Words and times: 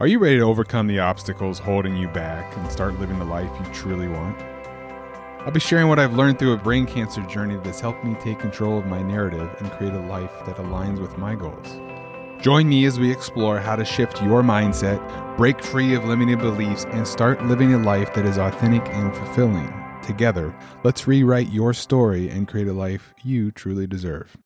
Are 0.00 0.06
you 0.06 0.20
ready 0.20 0.36
to 0.36 0.44
overcome 0.44 0.86
the 0.86 1.00
obstacles 1.00 1.58
holding 1.58 1.96
you 1.96 2.06
back 2.06 2.56
and 2.56 2.70
start 2.70 3.00
living 3.00 3.18
the 3.18 3.24
life 3.24 3.50
you 3.58 3.74
truly 3.74 4.06
want? 4.06 4.40
I'll 5.40 5.50
be 5.50 5.58
sharing 5.58 5.88
what 5.88 5.98
I've 5.98 6.14
learned 6.14 6.38
through 6.38 6.52
a 6.52 6.56
brain 6.56 6.86
cancer 6.86 7.20
journey 7.22 7.58
that's 7.64 7.80
helped 7.80 8.04
me 8.04 8.14
take 8.20 8.38
control 8.38 8.78
of 8.78 8.86
my 8.86 9.02
narrative 9.02 9.52
and 9.58 9.72
create 9.72 9.94
a 9.94 10.06
life 10.06 10.30
that 10.46 10.58
aligns 10.58 11.00
with 11.00 11.18
my 11.18 11.34
goals. 11.34 11.80
Join 12.40 12.68
me 12.68 12.84
as 12.84 13.00
we 13.00 13.10
explore 13.10 13.58
how 13.58 13.74
to 13.74 13.84
shift 13.84 14.22
your 14.22 14.44
mindset, 14.44 15.04
break 15.36 15.60
free 15.60 15.94
of 15.94 16.04
limiting 16.04 16.38
beliefs, 16.38 16.84
and 16.92 17.04
start 17.04 17.44
living 17.46 17.74
a 17.74 17.78
life 17.78 18.14
that 18.14 18.24
is 18.24 18.38
authentic 18.38 18.88
and 18.90 19.12
fulfilling. 19.12 19.74
Together, 20.04 20.56
let's 20.84 21.08
rewrite 21.08 21.48
your 21.48 21.74
story 21.74 22.28
and 22.30 22.46
create 22.46 22.68
a 22.68 22.72
life 22.72 23.14
you 23.24 23.50
truly 23.50 23.88
deserve. 23.88 24.36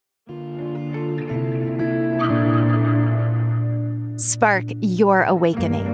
Spark 4.22 4.66
your 4.80 5.24
awakening. 5.24 5.84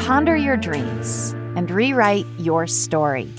Ponder 0.00 0.34
your 0.34 0.56
dreams 0.56 1.30
and 1.54 1.70
rewrite 1.70 2.26
your 2.38 2.66
story. 2.66 3.32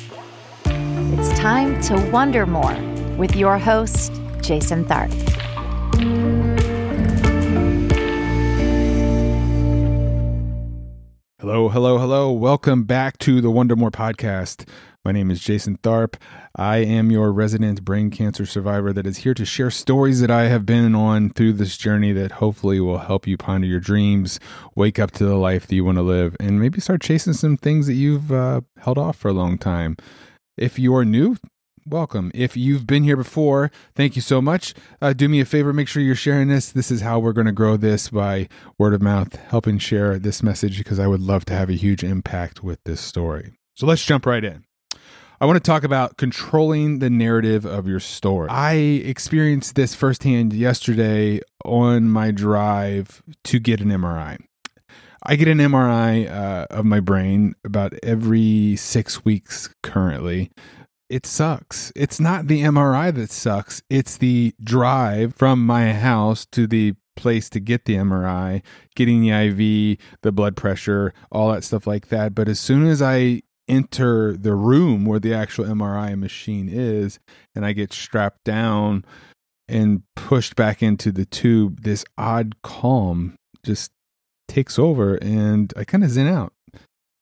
It's 0.64 1.38
time 1.38 1.82
to 1.82 2.10
wonder 2.10 2.46
more 2.46 2.74
with 3.18 3.36
your 3.36 3.58
host, 3.58 4.14
Jason 4.40 4.86
Tharp. 4.86 5.12
Hello, 11.42 11.68
hello, 11.68 11.98
hello. 11.98 12.32
Welcome 12.32 12.86
back 12.86 13.18
to 13.20 13.42
the 13.42 13.52
Wonder 13.52 13.76
More 13.76 13.92
podcast. 13.92 14.66
My 15.06 15.14
name 15.14 15.32
is 15.32 15.40
Jason 15.40 15.78
Tharp. 15.78 16.16
I 16.56 16.78
am 16.78 17.12
your 17.12 17.32
resident 17.32 17.86
brain 17.86 18.10
cancer 18.10 18.46
survivor 18.46 18.92
that 18.92 19.08
is 19.08 19.20
here 19.20 19.34
to 19.36 19.46
share 19.46 19.72
stories 19.72 20.20
that 20.20 20.30
I 20.30 20.50
have 20.50 20.66
been 20.66 20.96
on 20.96 21.30
through 21.30 21.54
this 21.54 21.78
journey 21.78 22.12
that 22.12 22.34
hopefully 22.34 22.82
will 22.82 22.98
help 22.98 23.26
you 23.26 23.38
ponder 23.38 23.68
your 23.68 23.80
dreams, 23.80 24.38
wake 24.76 25.00
up 25.00 25.12
to 25.12 25.24
the 25.24 25.38
life 25.38 25.66
that 25.68 25.76
you 25.76 25.86
want 25.86 25.98
to 25.98 26.02
live, 26.02 26.36
and 26.42 26.60
maybe 26.60 26.82
start 26.82 27.02
chasing 27.02 27.32
some 27.32 27.56
things 27.56 27.88
that 27.88 27.94
you've 27.94 28.34
uh, 28.34 28.62
held 28.80 28.98
off 28.98 29.16
for 29.16 29.30
a 29.30 29.34
long 29.34 29.58
time. 29.58 29.96
If 30.58 30.78
you 30.78 30.94
are 30.94 31.06
new, 31.06 31.38
welcome. 31.86 32.30
If 32.36 32.58
you've 32.58 32.86
been 32.86 33.04
here 33.04 33.16
before, 33.16 33.72
thank 33.96 34.18
you 34.18 34.22
so 34.22 34.42
much. 34.42 34.74
Uh, 35.02 35.14
do 35.14 35.30
me 35.30 35.40
a 35.40 35.46
favor, 35.46 35.72
make 35.72 35.88
sure 35.88 36.04
you're 36.04 36.16
sharing 36.16 36.50
this. 36.50 36.70
This 36.70 36.92
is 36.92 37.00
how 37.00 37.18
we're 37.20 37.32
going 37.32 37.48
to 37.48 37.54
grow 37.54 37.78
this 37.78 38.10
by 38.10 38.50
word 38.78 38.94
of 38.94 39.02
mouth, 39.02 39.38
helping 39.48 39.78
share 39.78 40.20
this 40.20 40.44
message 40.44 40.78
because 40.78 41.00
I 41.00 41.08
would 41.08 41.22
love 41.22 41.46
to 41.46 41.54
have 41.54 41.70
a 41.70 41.74
huge 41.74 42.04
impact 42.04 42.62
with 42.62 42.84
this 42.84 43.00
story. 43.00 43.54
So 43.76 43.88
let's 43.88 44.04
jump 44.04 44.26
right 44.26 44.44
in. 44.44 44.66
I 45.40 45.46
want 45.46 45.58
to 45.58 45.72
talk 45.72 45.84
about 45.84 46.18
controlling 46.18 46.98
the 46.98 47.12
narrative 47.12 47.64
of 47.64 47.88
your 47.88 48.00
story. 48.00 48.50
I 48.50 48.74
experienced 48.74 49.76
this 49.76 49.94
firsthand 49.94 50.52
yesterday 50.52 51.42
on 51.64 52.10
my 52.10 52.32
drive 52.32 53.22
to 53.44 53.60
get 53.60 53.80
an 53.80 53.90
MRI. 53.90 54.40
I 55.22 55.36
get 55.36 55.48
an 55.48 55.60
MRI 55.60 56.28
uh, 56.32 56.66
of 56.72 56.86
my 56.86 57.00
brain 57.02 57.54
about 57.64 57.94
every 58.02 58.78
six 58.78 59.24
weeks 59.24 59.70
currently. 59.84 60.50
It 61.08 61.28
sucks. 61.28 61.92
It's 61.96 62.20
not 62.20 62.48
the 62.48 62.64
MRI 62.64 63.14
that 63.14 63.30
sucks, 63.30 63.84
it's 63.92 64.18
the 64.18 64.56
drive 64.64 65.36
from 65.36 65.64
my 65.64 65.94
house 65.94 66.48
to 66.48 66.66
the 66.66 66.96
place 67.16 67.48
to 67.52 67.60
get 67.60 67.86
the 67.86 67.96
MRI, 67.96 68.64
getting 68.96 69.22
the 69.22 69.32
IV, 69.32 70.00
the 70.24 70.32
blood 70.32 70.56
pressure, 70.56 71.14
all 71.32 71.52
that 71.52 71.64
stuff 71.64 71.86
like 71.86 72.08
that. 72.08 72.34
But 72.34 72.50
as 72.50 72.60
soon 72.60 72.88
as 72.88 73.02
I 73.04 73.42
enter 73.68 74.34
the 74.34 74.56
room 74.56 75.06
where 75.06 75.20
the 75.20 75.34
actual 75.34 75.66
MRI 75.66 76.18
machine 76.18 76.70
is 76.70 77.20
and 77.56 77.66
I 77.66 77.74
get 77.74 77.94
strapped 77.94 78.44
down 78.44 79.06
and 79.68 80.04
pushed 80.16 80.56
back 80.56 80.82
into 80.82 81.12
the 81.12 81.26
tube, 81.26 81.84
this 81.84 82.06
odd 82.18 82.56
calm 82.62 83.36
just 83.64 83.92
takes 84.48 84.80
over 84.80 85.16
and 85.16 85.74
I 85.76 85.84
kind 85.84 86.04
of 86.04 86.10
zen 86.10 86.28
out. 86.28 86.54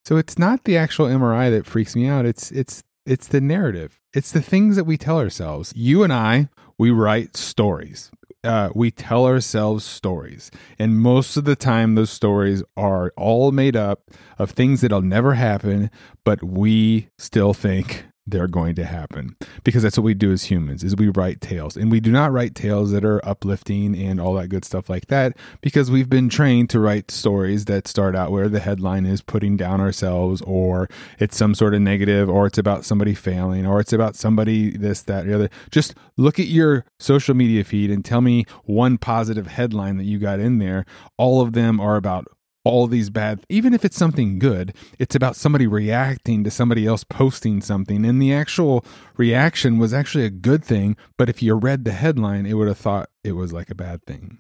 So 0.06 0.18
it's 0.18 0.38
not 0.38 0.66
the 0.66 0.78
actual 0.78 1.08
MRI 1.08 1.50
that 1.50 1.66
freaks 1.66 1.96
me 1.96 2.08
out. 2.08 2.26
It's 2.26 2.52
it's 2.52 2.84
it's 3.06 3.28
the 3.28 3.42
narrative. 3.42 4.00
It's 4.14 4.32
the 4.32 4.42
things 4.42 4.76
that 4.76 4.84
we 4.84 4.98
tell 4.98 5.20
ourselves. 5.20 5.74
You 5.76 6.04
and 6.04 6.14
I, 6.14 6.50
we 6.78 6.92
write 6.92 7.38
stories 7.38 8.12
uh, 8.46 8.70
we 8.76 8.92
tell 8.92 9.26
ourselves 9.26 9.84
stories. 9.84 10.52
And 10.80 11.00
most 11.00 11.38
of 11.38 11.46
the 11.46 11.56
time, 11.56 11.96
those 11.96 12.10
stories 12.10 12.64
are 12.78 13.12
all 13.18 13.52
made 13.52 13.76
up 13.76 14.12
of 14.38 14.52
things 14.52 14.82
that'll 14.82 15.02
never 15.02 15.34
happen, 15.34 15.90
but 16.24 16.44
we 16.44 17.10
still 17.18 17.54
think 17.54 18.06
they're 18.28 18.48
going 18.48 18.76
to 18.76 18.86
happen. 18.86 19.36
Because 19.64 19.84
that's 19.84 19.98
what 19.98 20.04
we 20.04 20.14
do 20.14 20.32
as 20.32 20.46
humans 20.46 20.84
is 20.84 20.96
we 20.96 21.10
write 21.10 21.42
tales. 21.42 21.78
And 21.78 21.92
we 21.92 22.00
do 22.00 22.12
not 22.12 22.32
write 22.32 22.56
tales 22.56 22.92
that 22.92 23.06
are 23.06 23.26
uplifting 23.26 23.96
and 23.96 24.20
all 24.20 24.34
that 24.36 24.48
good 24.48 24.66
stuff 24.66 24.90
like 24.90 25.08
that 25.08 25.38
because 25.62 25.92
we've 25.92 26.10
been 26.10 26.30
trained 26.30 26.70
to 26.72 26.80
write 26.80 27.12
stories 27.12 27.66
that 27.66 27.88
start 27.88 28.16
out 28.16 28.32
where 28.32 28.50
the 28.50 28.60
headline 28.60 29.06
is 29.06 29.22
putting 29.22 29.58
down 29.58 29.80
ourselves 29.80 30.42
or 30.42 30.90
it's 31.20 31.38
some 31.38 31.54
sort 31.54 31.74
of 31.74 31.82
negative 31.82 32.30
or 32.30 32.48
it's 32.48 32.58
about 32.58 32.86
somebody 32.86 33.14
failing 33.14 33.66
or 33.66 33.80
it's 33.80 33.94
about 33.94 34.16
somebody 34.16 34.76
this 34.76 35.02
that 35.04 35.26
the 35.26 35.36
other. 35.36 35.50
Just 35.70 35.96
look 36.18 36.40
at 36.40 36.48
your 36.48 36.86
social 37.00 37.36
media 37.36 37.64
feed 37.64 37.92
and 37.92 38.04
tell 38.04 38.22
me 38.22 38.46
one 38.64 38.98
positive 38.98 39.48
headline 39.48 39.98
that 39.98 40.06
you 40.06 40.18
got 40.18 40.40
in 40.40 40.58
there. 40.58 40.86
All 41.18 41.42
of 41.42 41.54
them 41.54 41.80
are 41.80 41.96
about 41.96 42.28
all 42.66 42.88
these 42.88 43.10
bad 43.10 43.46
even 43.48 43.74
if 43.74 43.86
it's 43.86 43.96
something 43.96 44.40
good 44.40 44.76
it's 45.00 45.16
about 45.16 45.36
somebody 45.36 45.68
reacting 45.68 46.44
to 46.44 46.52
somebody 46.52 46.86
else 46.86 47.04
posting 47.04 47.62
something. 47.62 48.04
And 48.04 48.22
the 48.22 48.34
actual 48.34 48.84
reaction 49.16 49.78
was 49.78 49.94
actually 49.94 50.26
a 50.26 50.30
good 50.30 50.66
thing 50.66 50.98
but 51.18 51.30
if 51.30 51.42
you 51.42 51.54
read 51.54 51.86
the 51.86 51.92
headline 51.92 52.46
it 52.46 52.56
would 52.56 52.68
have 52.68 52.78
thought 52.78 53.10
it 53.24 53.34
was 53.34 53.54
like 53.54 53.70
a 53.70 53.76
bad 53.76 54.04
thing. 54.06 54.40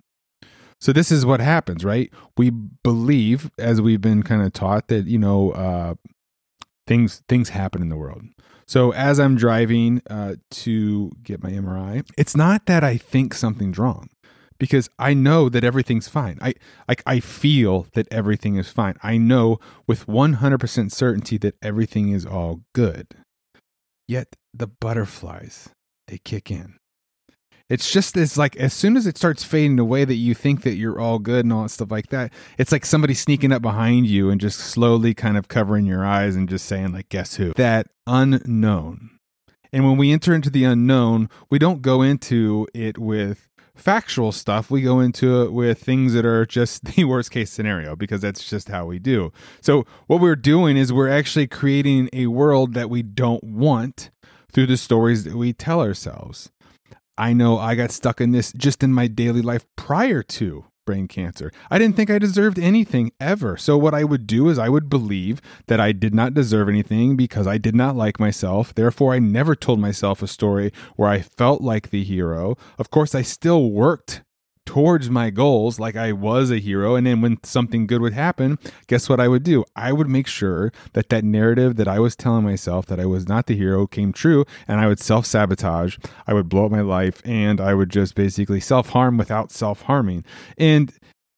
So 0.81 0.91
this 0.91 1.12
is 1.12 1.25
what 1.25 1.40
happens 1.40 1.85
right? 1.85 2.12
We 2.35 2.50
believe 2.50 3.52
as 3.58 3.80
we've 3.80 4.02
been 4.02 4.24
kind 4.24 4.41
of 4.41 4.52
taught 4.52 4.88
that 4.90 5.06
you 5.06 5.19
know 5.19 5.52
uh, 5.52 5.94
things 6.88 7.22
things 7.30 7.50
happen 7.50 7.81
in 7.81 7.90
the 7.90 7.96
world. 7.96 8.24
So 8.68 8.91
as 8.94 9.19
i'm 9.19 9.35
driving 9.35 10.02
uh, 10.09 10.35
to 10.50 11.12
get 11.22 11.44
my 11.44 11.52
mri 11.52 12.03
it's 12.18 12.35
not 12.35 12.66
that 12.66 12.84
i 12.84 12.97
think 12.97 13.35
something's 13.35 13.78
wrong 13.78 14.09
because 14.57 14.89
I 14.97 15.13
know 15.13 15.49
that 15.49 15.63
everything's 15.63 16.07
fine. 16.07 16.38
I 16.41 16.53
like 16.88 17.03
I 17.05 17.19
feel 17.19 17.88
that 17.93 18.07
everything 18.11 18.55
is 18.55 18.69
fine. 18.69 18.95
I 19.03 19.17
know 19.17 19.59
with 19.88 20.07
100% 20.07 20.91
certainty 20.91 21.38
that 21.39 21.55
everything 21.61 22.09
is 22.09 22.25
all 22.25 22.61
good. 22.73 23.07
Yet 24.07 24.35
the 24.53 24.67
butterflies, 24.67 25.69
they 26.07 26.19
kick 26.23 26.51
in. 26.51 26.75
It's 27.67 27.91
just 27.91 28.16
it's 28.16 28.38
like 28.38 28.55
as 28.57 28.73
soon 28.73 28.95
as 28.95 29.07
it 29.07 29.17
starts 29.17 29.43
fading 29.43 29.79
away 29.79 30.05
that 30.05 30.16
you 30.16 30.35
think 30.35 30.61
that 30.61 30.75
you're 30.75 30.99
all 30.99 31.17
good 31.17 31.45
and 31.45 31.51
all 31.51 31.63
that 31.63 31.69
stuff 31.69 31.89
like 31.89 32.09
that, 32.09 32.31
it's 32.59 32.72
like 32.72 32.85
somebody 32.85 33.16
sneaking 33.16 33.51
up 33.51 33.63
behind 33.63 34.05
you 34.05 34.29
and 34.29 34.39
just 34.39 34.59
slowly 34.59 35.16
kind 35.16 35.35
of 35.35 35.47
covering 35.47 35.85
your 35.85 36.05
eyes 36.05 36.35
and 36.35 36.47
just 36.47 36.66
saying 36.67 36.91
like 36.91 37.09
guess 37.09 37.35
who? 37.35 37.53
That 37.53 37.87
unknown. 38.05 39.17
And 39.73 39.83
when 39.83 39.97
we 39.97 40.11
enter 40.11 40.33
into 40.33 40.51
the 40.51 40.63
unknown, 40.63 41.27
we 41.49 41.57
don't 41.57 41.81
go 41.81 42.03
into 42.03 42.67
it 42.73 42.99
with 42.99 43.47
factual 43.75 44.31
stuff, 44.31 44.72
we 44.72 44.81
go 44.81 45.00
into 45.00 45.44
it 45.44 45.53
with 45.53 45.80
things 45.80 46.13
that 46.13 46.25
are 46.25 46.46
just 46.46 46.86
the 46.96 47.03
worst 47.03 47.31
case 47.31 47.52
scenario 47.52 47.96
because 47.96 48.22
that's 48.22 48.50
just 48.50 48.69
how 48.69 48.86
we 48.86 49.00
do. 49.00 49.31
So, 49.62 49.86
what 50.08 50.22
we're 50.22 50.36
doing 50.36 50.78
is 50.78 50.91
we're 50.91 51.09
actually 51.09 51.47
creating 51.47 52.09
a 52.14 52.28
world 52.28 52.74
that 52.74 52.90
we 52.90 53.03
don't 53.03 53.44
want 53.44 54.09
through 54.52 54.68
the 54.68 54.78
stories 54.78 55.24
that 55.25 55.35
we 55.35 55.53
tell 55.53 55.81
ourselves. 55.81 56.52
I 57.18 57.34
know 57.34 57.58
I 57.58 57.75
got 57.75 57.91
stuck 57.91 58.19
in 58.19 58.31
this 58.31 58.52
just 58.53 58.84
in 58.84 58.94
my 58.94 59.08
daily 59.08 59.41
life 59.41 59.66
prior 59.75 60.22
to 60.24 60.66
brain 60.85 61.07
cancer. 61.07 61.51
I 61.69 61.79
didn't 61.79 61.96
think 61.96 62.09
I 62.09 62.19
deserved 62.19 62.59
anything 62.59 63.12
ever. 63.19 63.57
So, 63.57 63.78
what 63.78 63.94
I 63.94 64.03
would 64.03 64.28
do 64.28 64.50
is 64.50 64.57
I 64.59 64.69
would 64.69 64.90
believe 64.90 65.41
that 65.68 65.79
I 65.79 65.91
did 65.91 66.13
not 66.13 66.34
deserve 66.34 66.69
anything 66.69 67.16
because 67.16 67.47
I 67.47 67.57
did 67.57 67.75
not 67.75 67.96
like 67.96 68.19
myself. 68.19 68.73
Therefore, 68.73 69.13
I 69.13 69.19
never 69.19 69.56
told 69.56 69.79
myself 69.79 70.22
a 70.22 70.28
story 70.28 70.72
where 70.96 71.09
I 71.09 71.22
felt 71.22 71.62
like 71.62 71.90
the 71.90 72.03
hero. 72.03 72.56
Of 72.78 72.90
course, 72.90 73.16
I 73.16 73.22
still 73.22 73.72
worked 73.72 74.22
towards 74.66 75.09
my 75.09 75.30
goals 75.30 75.80
like 75.80 75.96
I 75.96 76.12
was 76.12 76.52
a 76.52 76.58
hero. 76.58 76.96
And 76.96 77.06
then 77.06 77.22
when 77.22 77.44
something 77.44 77.88
good 77.88 78.02
would 78.02 78.14
happen, 78.14 78.58
guess 78.88 79.08
what 79.08 79.20
I 79.20 79.28
would 79.28 79.44
do? 79.44 79.64
I 79.76 79.94
would 79.94 80.09
make 80.09 80.28
sure 80.28 80.72
that 80.94 81.09
that 81.09 81.23
narrative 81.23 81.76
that 81.78 81.88
I 81.88 82.00
was 82.00 82.16
telling 82.16 82.44
myself 82.44 82.85
that 82.88 83.00
I 83.00 83.06
was 83.06 83.28
not 83.28 83.47
the 83.47 83.56
hero 83.56 83.88
came 83.88 84.12
true. 84.12 84.46
And 84.67 84.79
I 84.79 84.88
would 84.88 85.00
self 85.00 85.26
sabotage. 85.26 85.97
I 86.28 86.34
would 86.34 86.50
blow 86.50 86.66
up 86.66 86.72
my 86.72 86.82
life 86.82 87.22
and 87.26 87.62
I 87.62 87.73
would 87.73 87.90
just 87.90 88.16
basically 88.16 88.59
self 88.59 88.90
harm 88.90 89.17
without 89.17 89.52
self 89.52 89.84
harming. 89.84 90.26
And 90.58 90.94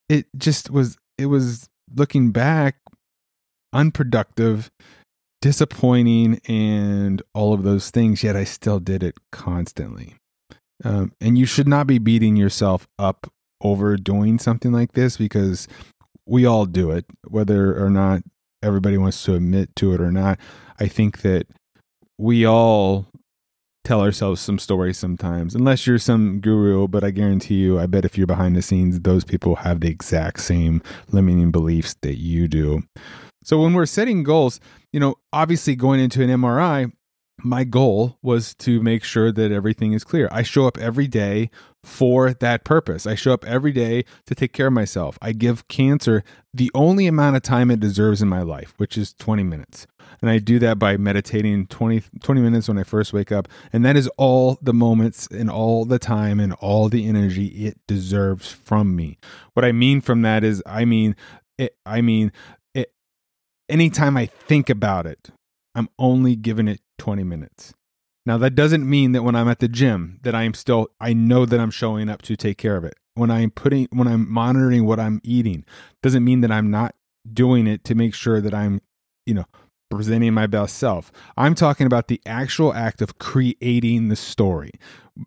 it 0.09 0.27
just 0.37 0.69
was, 0.69 0.97
it 1.17 1.27
was 1.27 1.69
looking 1.93 2.31
back 2.31 2.77
unproductive 3.73 4.71
disappointing 5.41 6.39
and 6.47 7.21
all 7.33 7.53
of 7.53 7.61
those 7.61 7.91
things 7.91 8.23
yet 8.23 8.35
i 8.35 8.43
still 8.43 8.79
did 8.79 9.03
it 9.03 9.15
constantly 9.31 10.15
um, 10.83 11.11
and 11.19 11.37
you 11.37 11.45
should 11.45 11.67
not 11.67 11.87
be 11.87 11.97
beating 11.97 12.35
yourself 12.35 12.87
up 12.99 13.31
over 13.61 13.97
doing 13.97 14.39
something 14.39 14.71
like 14.71 14.93
this 14.93 15.17
because 15.17 15.67
we 16.25 16.45
all 16.45 16.65
do 16.65 16.91
it, 16.91 17.05
whether 17.27 17.81
or 17.83 17.89
not 17.89 18.21
everybody 18.61 18.97
wants 18.97 19.23
to 19.23 19.35
admit 19.35 19.75
to 19.77 19.93
it 19.93 20.01
or 20.01 20.11
not. 20.11 20.39
I 20.79 20.87
think 20.87 21.21
that 21.21 21.47
we 22.17 22.45
all 22.45 23.07
tell 23.83 24.01
ourselves 24.01 24.41
some 24.41 24.59
stories 24.59 24.97
sometimes, 24.97 25.55
unless 25.55 25.87
you're 25.87 25.97
some 25.97 26.41
guru. 26.41 26.87
But 26.87 27.03
I 27.03 27.11
guarantee 27.11 27.55
you, 27.55 27.79
I 27.79 27.85
bet 27.85 28.05
if 28.05 28.17
you're 28.17 28.27
behind 28.27 28.55
the 28.55 28.61
scenes, 28.61 28.99
those 28.99 29.23
people 29.23 29.55
have 29.57 29.79
the 29.79 29.89
exact 29.89 30.41
same 30.41 30.81
limiting 31.11 31.51
beliefs 31.51 31.95
that 32.01 32.17
you 32.19 32.47
do. 32.47 32.83
So 33.43 33.61
when 33.61 33.73
we're 33.73 33.85
setting 33.85 34.23
goals, 34.23 34.59
you 34.91 34.99
know, 34.99 35.15
obviously 35.31 35.75
going 35.75 36.01
into 36.01 36.21
an 36.21 36.29
MRI, 36.29 36.91
my 37.43 37.63
goal 37.63 38.17
was 38.21 38.55
to 38.55 38.81
make 38.81 39.03
sure 39.03 39.31
that 39.31 39.51
everything 39.51 39.93
is 39.93 40.03
clear. 40.03 40.27
I 40.31 40.41
show 40.41 40.65
up 40.65 40.77
every 40.77 41.07
day 41.07 41.51
for 41.83 42.33
that 42.33 42.63
purpose. 42.63 43.05
I 43.05 43.15
show 43.15 43.31
up 43.31 43.45
every 43.45 43.71
day 43.71 44.05
to 44.25 44.35
take 44.35 44.53
care 44.53 44.67
of 44.67 44.73
myself. 44.73 45.17
I 45.21 45.33
give 45.33 45.67
cancer 45.67 46.23
the 46.53 46.71
only 46.73 47.05
amount 47.05 47.35
of 47.35 47.43
time 47.43 47.69
it 47.69 47.79
deserves 47.79 48.21
in 48.21 48.27
my 48.27 48.41
life, 48.41 48.73
which 48.77 48.97
is 48.97 49.13
20 49.13 49.43
minutes. 49.43 49.85
And 50.19 50.31
I 50.31 50.39
do 50.39 50.57
that 50.59 50.79
by 50.79 50.97
meditating 50.97 51.67
20, 51.67 52.03
20 52.23 52.41
minutes 52.41 52.67
when 52.67 52.79
I 52.79 52.83
first 52.83 53.13
wake 53.13 53.31
up. 53.31 53.47
And 53.71 53.85
that 53.85 53.95
is 53.95 54.07
all 54.17 54.57
the 54.61 54.73
moments 54.73 55.27
and 55.27 55.49
all 55.49 55.85
the 55.85 55.99
time 55.99 56.39
and 56.39 56.53
all 56.53 56.89
the 56.89 57.07
energy 57.07 57.47
it 57.67 57.77
deserves 57.87 58.51
from 58.51 58.95
me. 58.95 59.19
What 59.53 59.63
I 59.63 59.71
mean 59.71 60.01
from 60.01 60.23
that 60.23 60.43
is, 60.43 60.63
I 60.65 60.85
mean, 60.85 61.15
it, 61.59 61.75
I 61.85 62.01
mean, 62.01 62.31
it, 62.73 62.91
anytime 63.69 64.17
I 64.17 64.25
think 64.25 64.69
about 64.69 65.05
it, 65.05 65.29
I'm 65.75 65.89
only 65.99 66.35
giving 66.35 66.67
it 66.67 66.81
20 66.97 67.23
minutes. 67.23 67.73
Now 68.25 68.37
that 68.39 68.55
doesn't 68.55 68.87
mean 68.87 69.13
that 69.13 69.23
when 69.23 69.35
I'm 69.35 69.47
at 69.47 69.59
the 69.59 69.67
gym 69.67 70.19
that 70.23 70.35
I 70.35 70.43
am 70.43 70.53
still 70.53 70.87
I 70.99 71.13
know 71.13 71.45
that 71.45 71.59
I'm 71.59 71.71
showing 71.71 72.09
up 72.09 72.21
to 72.23 72.35
take 72.35 72.57
care 72.57 72.75
of 72.75 72.83
it. 72.83 72.95
When 73.13 73.31
I'm 73.31 73.51
putting 73.51 73.87
when 73.91 74.07
I'm 74.07 74.29
monitoring 74.31 74.85
what 74.85 74.99
I'm 74.99 75.21
eating, 75.23 75.63
doesn't 76.03 76.23
mean 76.25 76.41
that 76.41 76.51
I'm 76.51 76.69
not 76.69 76.93
doing 77.31 77.67
it 77.67 77.83
to 77.85 77.95
make 77.95 78.13
sure 78.13 78.41
that 78.41 78.53
I'm, 78.53 78.81
you 79.25 79.33
know, 79.33 79.45
presenting 79.89 80.33
my 80.33 80.45
best 80.45 80.77
self. 80.77 81.11
I'm 81.37 81.55
talking 81.55 81.87
about 81.87 82.09
the 82.09 82.21
actual 82.25 82.73
act 82.73 83.01
of 83.01 83.17
creating 83.17 84.09
the 84.09 84.15
story. 84.15 84.71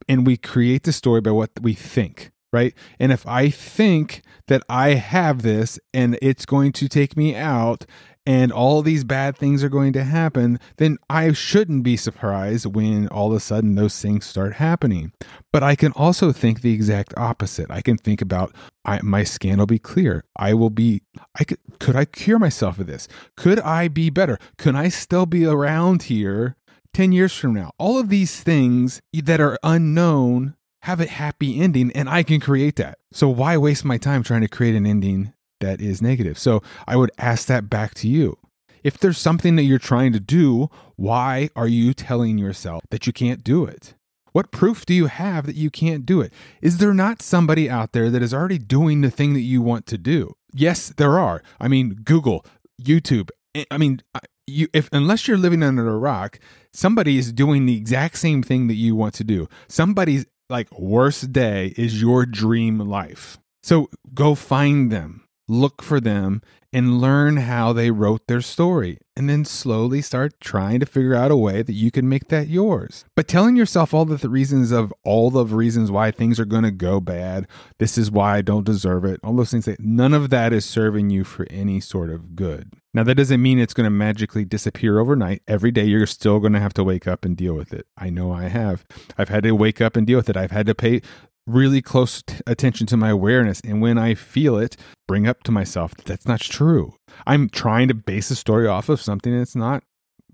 And 0.08 0.26
we 0.26 0.36
create 0.36 0.84
the 0.84 0.92
story 0.92 1.20
by 1.20 1.30
what 1.30 1.50
we 1.60 1.74
think 1.74 2.30
right? 2.52 2.74
And 2.98 3.12
if 3.12 3.26
I 3.26 3.50
think 3.50 4.22
that 4.48 4.62
I 4.68 4.94
have 4.94 5.42
this 5.42 5.78
and 5.94 6.18
it's 6.20 6.46
going 6.46 6.72
to 6.72 6.88
take 6.88 7.16
me 7.16 7.36
out 7.36 7.86
and 8.26 8.52
all 8.52 8.82
these 8.82 9.04
bad 9.04 9.36
things 9.36 9.64
are 9.64 9.68
going 9.68 9.92
to 9.94 10.04
happen, 10.04 10.58
then 10.76 10.98
I 11.08 11.32
shouldn't 11.32 11.82
be 11.82 11.96
surprised 11.96 12.66
when 12.66 13.08
all 13.08 13.30
of 13.30 13.36
a 13.36 13.40
sudden 13.40 13.74
those 13.74 14.00
things 14.00 14.26
start 14.26 14.54
happening. 14.54 15.12
But 15.52 15.62
I 15.62 15.74
can 15.74 15.92
also 15.92 16.30
think 16.32 16.60
the 16.60 16.72
exact 16.72 17.14
opposite. 17.16 17.70
I 17.70 17.80
can 17.80 17.96
think 17.96 18.20
about 18.20 18.54
I, 18.84 19.00
my 19.02 19.24
scan 19.24 19.58
will 19.58 19.66
be 19.66 19.78
clear. 19.78 20.24
I 20.36 20.54
will 20.54 20.70
be. 20.70 21.02
I 21.38 21.44
could. 21.44 21.58
Could 21.78 21.96
I 21.96 22.04
cure 22.04 22.38
myself 22.38 22.78
of 22.78 22.86
this? 22.86 23.08
Could 23.36 23.60
I 23.60 23.88
be 23.88 24.10
better? 24.10 24.38
Could 24.58 24.74
I 24.74 24.88
still 24.88 25.26
be 25.26 25.46
around 25.46 26.04
here 26.04 26.56
10 26.92 27.12
years 27.12 27.34
from 27.34 27.54
now? 27.54 27.72
All 27.78 27.98
of 27.98 28.08
these 28.08 28.42
things 28.42 29.00
that 29.12 29.40
are 29.40 29.58
unknown 29.62 30.54
have 30.82 31.00
a 31.00 31.06
happy 31.06 31.60
ending 31.60 31.92
and 31.92 32.08
I 32.08 32.22
can 32.22 32.40
create 32.40 32.76
that. 32.76 32.98
So 33.12 33.28
why 33.28 33.56
waste 33.56 33.84
my 33.84 33.98
time 33.98 34.22
trying 34.22 34.40
to 34.42 34.48
create 34.48 34.74
an 34.74 34.86
ending 34.86 35.32
that 35.60 35.80
is 35.80 36.02
negative? 36.02 36.38
So 36.38 36.62
I 36.86 36.96
would 36.96 37.10
ask 37.18 37.46
that 37.48 37.70
back 37.70 37.94
to 37.94 38.08
you. 38.08 38.36
If 38.82 38.98
there's 38.98 39.18
something 39.18 39.56
that 39.56 39.64
you're 39.64 39.78
trying 39.78 40.12
to 40.14 40.20
do, 40.20 40.70
why 40.96 41.50
are 41.54 41.68
you 41.68 41.92
telling 41.92 42.38
yourself 42.38 42.82
that 42.90 43.06
you 43.06 43.12
can't 43.12 43.44
do 43.44 43.64
it? 43.64 43.94
What 44.32 44.52
proof 44.52 44.86
do 44.86 44.94
you 44.94 45.06
have 45.06 45.46
that 45.46 45.56
you 45.56 45.70
can't 45.70 46.06
do 46.06 46.20
it? 46.20 46.32
Is 46.62 46.78
there 46.78 46.94
not 46.94 47.20
somebody 47.20 47.68
out 47.68 47.92
there 47.92 48.10
that 48.10 48.22
is 48.22 48.32
already 48.32 48.58
doing 48.58 49.00
the 49.00 49.10
thing 49.10 49.34
that 49.34 49.40
you 49.40 49.60
want 49.60 49.86
to 49.86 49.98
do? 49.98 50.34
Yes, 50.54 50.92
there 50.96 51.18
are. 51.18 51.42
I 51.60 51.68
mean, 51.68 52.00
Google, 52.04 52.44
YouTube. 52.80 53.30
Eh, 53.54 53.64
I 53.70 53.78
mean, 53.78 54.00
you 54.46 54.68
if 54.72 54.88
unless 54.92 55.26
you're 55.26 55.38
living 55.38 55.62
under 55.62 55.88
a 55.88 55.98
rock, 55.98 56.38
somebody 56.72 57.18
is 57.18 57.32
doing 57.32 57.66
the 57.66 57.76
exact 57.76 58.18
same 58.18 58.42
thing 58.42 58.68
that 58.68 58.74
you 58.74 58.94
want 58.94 59.14
to 59.14 59.24
do. 59.24 59.48
Somebody's 59.68 60.26
like 60.48 60.68
worst 60.78 61.32
day 61.32 61.72
is 61.76 62.00
your 62.00 62.26
dream 62.26 62.78
life. 62.78 63.38
So 63.62 63.88
go 64.14 64.34
find 64.34 64.90
them, 64.90 65.24
look 65.50 65.82
for 65.82 66.00
them, 66.00 66.42
and 66.72 67.00
learn 67.00 67.38
how 67.38 67.72
they 67.72 67.90
wrote 67.90 68.26
their 68.28 68.40
story. 68.40 68.98
And 69.16 69.28
then 69.28 69.44
slowly 69.44 70.00
start 70.00 70.40
trying 70.40 70.80
to 70.80 70.86
figure 70.86 71.14
out 71.14 71.30
a 71.30 71.36
way 71.36 71.62
that 71.62 71.72
you 71.72 71.90
can 71.90 72.08
make 72.08 72.28
that 72.28 72.48
yours. 72.48 73.04
But 73.16 73.28
telling 73.28 73.56
yourself 73.56 73.92
all 73.92 74.04
the 74.04 74.28
reasons 74.28 74.70
of 74.70 74.94
all 75.04 75.30
the 75.30 75.44
reasons 75.44 75.90
why 75.90 76.10
things 76.10 76.40
are 76.40 76.46
going 76.46 76.62
to 76.62 76.70
go 76.70 77.00
bad, 77.00 77.46
this 77.78 77.98
is 77.98 78.10
why 78.10 78.36
I 78.36 78.42
don't 78.42 78.64
deserve 78.64 79.04
it, 79.04 79.20
all 79.22 79.34
those 79.34 79.50
things, 79.50 79.66
that 79.66 79.80
none 79.80 80.14
of 80.14 80.30
that 80.30 80.52
is 80.52 80.64
serving 80.64 81.10
you 81.10 81.24
for 81.24 81.46
any 81.50 81.80
sort 81.80 82.08
of 82.08 82.34
good. 82.34 82.72
Now, 82.92 83.04
that 83.04 83.14
doesn't 83.16 83.42
mean 83.42 83.58
it's 83.58 83.74
going 83.74 83.84
to 83.84 83.90
magically 83.90 84.44
disappear 84.44 84.98
overnight. 84.98 85.42
Every 85.46 85.70
day, 85.70 85.84
you're 85.84 86.06
still 86.06 86.40
going 86.40 86.54
to 86.54 86.60
have 86.60 86.74
to 86.74 86.82
wake 86.82 87.06
up 87.06 87.24
and 87.24 87.36
deal 87.36 87.54
with 87.54 87.72
it. 87.72 87.86
I 87.96 88.10
know 88.10 88.32
I 88.32 88.44
have. 88.44 88.84
I've 89.16 89.28
had 89.28 89.44
to 89.44 89.52
wake 89.52 89.80
up 89.80 89.96
and 89.96 90.06
deal 90.06 90.16
with 90.16 90.28
it. 90.28 90.36
I've 90.36 90.50
had 90.50 90.66
to 90.66 90.74
pay 90.74 91.00
really 91.46 91.82
close 91.82 92.22
t- 92.22 92.36
attention 92.46 92.86
to 92.88 92.96
my 92.96 93.10
awareness. 93.10 93.60
And 93.64 93.80
when 93.80 93.98
I 93.98 94.14
feel 94.14 94.56
it, 94.58 94.76
bring 95.08 95.26
up 95.26 95.42
to 95.44 95.52
myself 95.52 95.94
that 95.94 96.06
that's 96.06 96.26
not 96.26 96.40
true. 96.40 96.94
I'm 97.26 97.48
trying 97.48 97.88
to 97.88 97.94
base 97.94 98.30
a 98.30 98.36
story 98.36 98.66
off 98.66 98.88
of 98.88 99.00
something 99.00 99.36
that's 99.36 99.56
not 99.56 99.82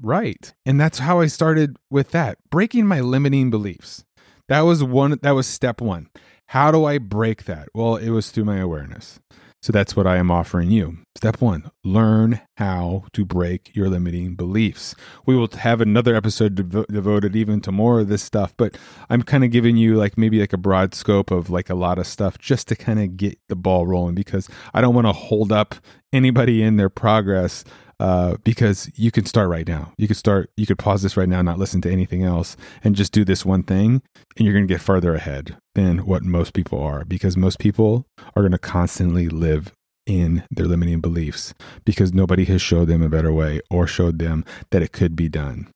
right. 0.00 0.52
And 0.64 0.80
that's 0.80 0.98
how 0.98 1.20
I 1.20 1.26
started 1.26 1.76
with 1.90 2.10
that 2.10 2.38
breaking 2.50 2.86
my 2.86 3.00
limiting 3.00 3.50
beliefs. 3.50 4.04
That 4.48 4.60
was 4.60 4.82
one, 4.82 5.18
that 5.22 5.32
was 5.32 5.46
step 5.46 5.80
one. 5.80 6.08
How 6.50 6.70
do 6.70 6.84
I 6.84 6.98
break 6.98 7.44
that? 7.44 7.68
Well, 7.74 7.96
it 7.96 8.10
was 8.10 8.30
through 8.30 8.44
my 8.44 8.58
awareness. 8.58 9.18
So 9.66 9.72
that's 9.72 9.96
what 9.96 10.06
I 10.06 10.18
am 10.18 10.30
offering 10.30 10.70
you. 10.70 10.98
Step 11.16 11.40
one 11.40 11.72
learn 11.82 12.40
how 12.56 13.06
to 13.12 13.24
break 13.24 13.74
your 13.74 13.88
limiting 13.88 14.36
beliefs. 14.36 14.94
We 15.26 15.34
will 15.34 15.48
have 15.48 15.80
another 15.80 16.14
episode 16.14 16.54
devo- 16.54 16.86
devoted 16.86 17.34
even 17.34 17.60
to 17.62 17.72
more 17.72 17.98
of 17.98 18.06
this 18.06 18.22
stuff, 18.22 18.54
but 18.56 18.78
I'm 19.10 19.24
kind 19.24 19.42
of 19.42 19.50
giving 19.50 19.76
you 19.76 19.96
like 19.96 20.16
maybe 20.16 20.38
like 20.38 20.52
a 20.52 20.56
broad 20.56 20.94
scope 20.94 21.32
of 21.32 21.50
like 21.50 21.68
a 21.68 21.74
lot 21.74 21.98
of 21.98 22.06
stuff 22.06 22.38
just 22.38 22.68
to 22.68 22.76
kind 22.76 23.00
of 23.00 23.16
get 23.16 23.40
the 23.48 23.56
ball 23.56 23.88
rolling 23.88 24.14
because 24.14 24.48
I 24.72 24.80
don't 24.80 24.94
want 24.94 25.08
to 25.08 25.12
hold 25.12 25.50
up 25.50 25.74
anybody 26.12 26.62
in 26.62 26.76
their 26.76 26.88
progress 26.88 27.64
uh, 27.98 28.36
because 28.44 28.90
you 28.94 29.10
can 29.10 29.24
start 29.24 29.48
right 29.48 29.66
now. 29.66 29.92
You 29.96 30.08
could 30.08 30.16
start, 30.16 30.50
you 30.56 30.66
could 30.66 30.78
pause 30.78 31.02
this 31.02 31.16
right 31.16 31.28
now, 31.28 31.42
not 31.42 31.58
listen 31.58 31.80
to 31.82 31.90
anything 31.90 32.24
else, 32.24 32.56
and 32.84 32.94
just 32.94 33.12
do 33.12 33.24
this 33.24 33.44
one 33.44 33.62
thing, 33.62 34.02
and 34.36 34.44
you're 34.44 34.52
going 34.52 34.66
to 34.66 34.72
get 34.72 34.80
further 34.80 35.14
ahead 35.14 35.56
than 35.74 36.06
what 36.06 36.22
most 36.22 36.52
people 36.52 36.80
are 36.82 37.04
because 37.04 37.36
most 37.36 37.58
people 37.58 38.06
are 38.34 38.42
going 38.42 38.52
to 38.52 38.58
constantly 38.58 39.28
live 39.28 39.72
in 40.06 40.44
their 40.50 40.66
limiting 40.66 41.00
beliefs 41.00 41.52
because 41.84 42.14
nobody 42.14 42.44
has 42.44 42.62
showed 42.62 42.88
them 42.88 43.02
a 43.02 43.08
better 43.08 43.32
way 43.32 43.60
or 43.70 43.86
showed 43.86 44.18
them 44.18 44.44
that 44.70 44.82
it 44.82 44.92
could 44.92 45.16
be 45.16 45.28
done. 45.28 45.68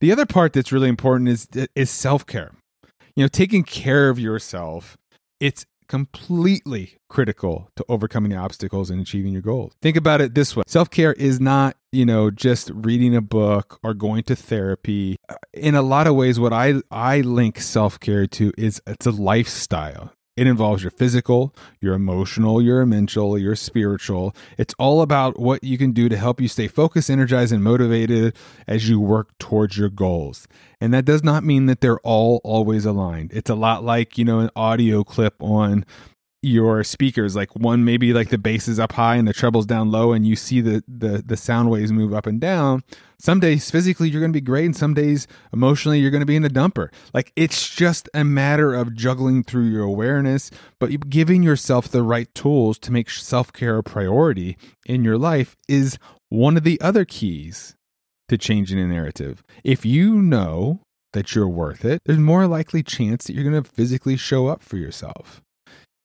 The 0.00 0.10
other 0.10 0.26
part 0.26 0.52
that's 0.52 0.72
really 0.72 0.88
important 0.88 1.28
is 1.28 1.46
is 1.76 1.90
self-care. 1.90 2.52
You 3.14 3.24
know, 3.24 3.28
taking 3.28 3.62
care 3.62 4.08
of 4.08 4.18
yourself, 4.18 4.96
it's 5.38 5.64
completely 5.92 6.96
critical 7.10 7.68
to 7.76 7.84
overcoming 7.86 8.30
the 8.30 8.36
obstacles 8.38 8.88
and 8.88 8.98
achieving 8.98 9.30
your 9.34 9.42
goals. 9.42 9.74
Think 9.82 9.94
about 9.94 10.22
it 10.22 10.34
this 10.34 10.56
way 10.56 10.62
self 10.66 10.88
care 10.88 11.12
is 11.12 11.38
not, 11.38 11.76
you 11.92 12.06
know, 12.06 12.30
just 12.30 12.70
reading 12.72 13.14
a 13.14 13.20
book 13.20 13.78
or 13.82 13.92
going 13.92 14.22
to 14.22 14.34
therapy. 14.34 15.16
Uh, 15.28 15.34
in 15.52 15.74
a 15.74 15.82
lot 15.82 16.06
of 16.06 16.14
ways, 16.14 16.40
what 16.40 16.54
I, 16.54 16.80
I 16.90 17.20
link 17.20 17.60
self 17.60 18.00
care 18.00 18.26
to 18.26 18.54
is 18.56 18.80
it's 18.86 19.04
a 19.04 19.10
lifestyle. 19.10 20.14
It 20.42 20.48
involves 20.48 20.82
your 20.82 20.90
physical, 20.90 21.54
your 21.80 21.94
emotional, 21.94 22.60
your 22.60 22.84
mental, 22.84 23.38
your 23.38 23.54
spiritual. 23.54 24.34
It's 24.58 24.74
all 24.76 25.00
about 25.00 25.38
what 25.38 25.62
you 25.62 25.78
can 25.78 25.92
do 25.92 26.08
to 26.08 26.16
help 26.16 26.40
you 26.40 26.48
stay 26.48 26.66
focused, 26.66 27.08
energized, 27.08 27.52
and 27.52 27.62
motivated 27.62 28.34
as 28.66 28.88
you 28.88 28.98
work 28.98 29.38
towards 29.38 29.78
your 29.78 29.88
goals. 29.88 30.48
And 30.80 30.92
that 30.94 31.04
does 31.04 31.22
not 31.22 31.44
mean 31.44 31.66
that 31.66 31.80
they're 31.80 32.00
all 32.00 32.40
always 32.42 32.84
aligned. 32.84 33.30
It's 33.32 33.50
a 33.50 33.54
lot 33.54 33.84
like, 33.84 34.18
you 34.18 34.24
know, 34.24 34.40
an 34.40 34.50
audio 34.56 35.04
clip 35.04 35.40
on 35.40 35.84
your 36.42 36.82
speakers 36.82 37.36
like 37.36 37.54
one 37.54 37.84
maybe 37.84 38.12
like 38.12 38.28
the 38.30 38.38
bass 38.38 38.66
is 38.66 38.80
up 38.80 38.92
high 38.92 39.14
and 39.14 39.28
the 39.28 39.32
treble's 39.32 39.64
down 39.64 39.92
low 39.92 40.12
and 40.12 40.26
you 40.26 40.34
see 40.34 40.60
the 40.60 40.82
the 40.88 41.22
the 41.24 41.36
sound 41.36 41.70
waves 41.70 41.92
move 41.92 42.12
up 42.12 42.26
and 42.26 42.40
down 42.40 42.82
some 43.22 43.38
days 43.38 43.70
physically 43.70 44.08
you're 44.08 44.20
going 44.20 44.32
to 44.32 44.36
be 44.36 44.40
great 44.40 44.64
and 44.64 44.74
some 44.74 44.94
days 44.94 45.28
emotionally 45.52 46.00
you're 46.00 46.10
going 46.10 46.18
to 46.18 46.26
be 46.26 46.34
in 46.34 46.42
the 46.42 46.50
dumper. 46.50 46.88
Like 47.14 47.32
it's 47.36 47.70
just 47.70 48.08
a 48.12 48.24
matter 48.24 48.74
of 48.74 48.96
juggling 48.96 49.44
through 49.44 49.66
your 49.66 49.84
awareness 49.84 50.50
but 50.80 51.08
giving 51.08 51.44
yourself 51.44 51.88
the 51.88 52.02
right 52.02 52.34
tools 52.34 52.80
to 52.80 52.90
make 52.90 53.08
self-care 53.08 53.78
a 53.78 53.82
priority 53.84 54.56
in 54.86 55.04
your 55.04 55.18
life 55.18 55.56
is 55.68 55.98
one 56.30 56.56
of 56.56 56.64
the 56.64 56.80
other 56.80 57.04
keys 57.04 57.76
to 58.28 58.36
changing 58.36 58.80
a 58.80 58.86
narrative. 58.88 59.44
If 59.62 59.86
you 59.86 60.20
know 60.20 60.80
that 61.12 61.36
you're 61.36 61.46
worth 61.46 61.84
it 61.84 62.00
there's 62.04 62.18
more 62.18 62.48
likely 62.48 62.82
chance 62.82 63.26
that 63.26 63.34
you're 63.34 63.48
going 63.48 63.62
to 63.62 63.70
physically 63.70 64.16
show 64.16 64.48
up 64.48 64.64
for 64.64 64.78
yourself 64.78 65.40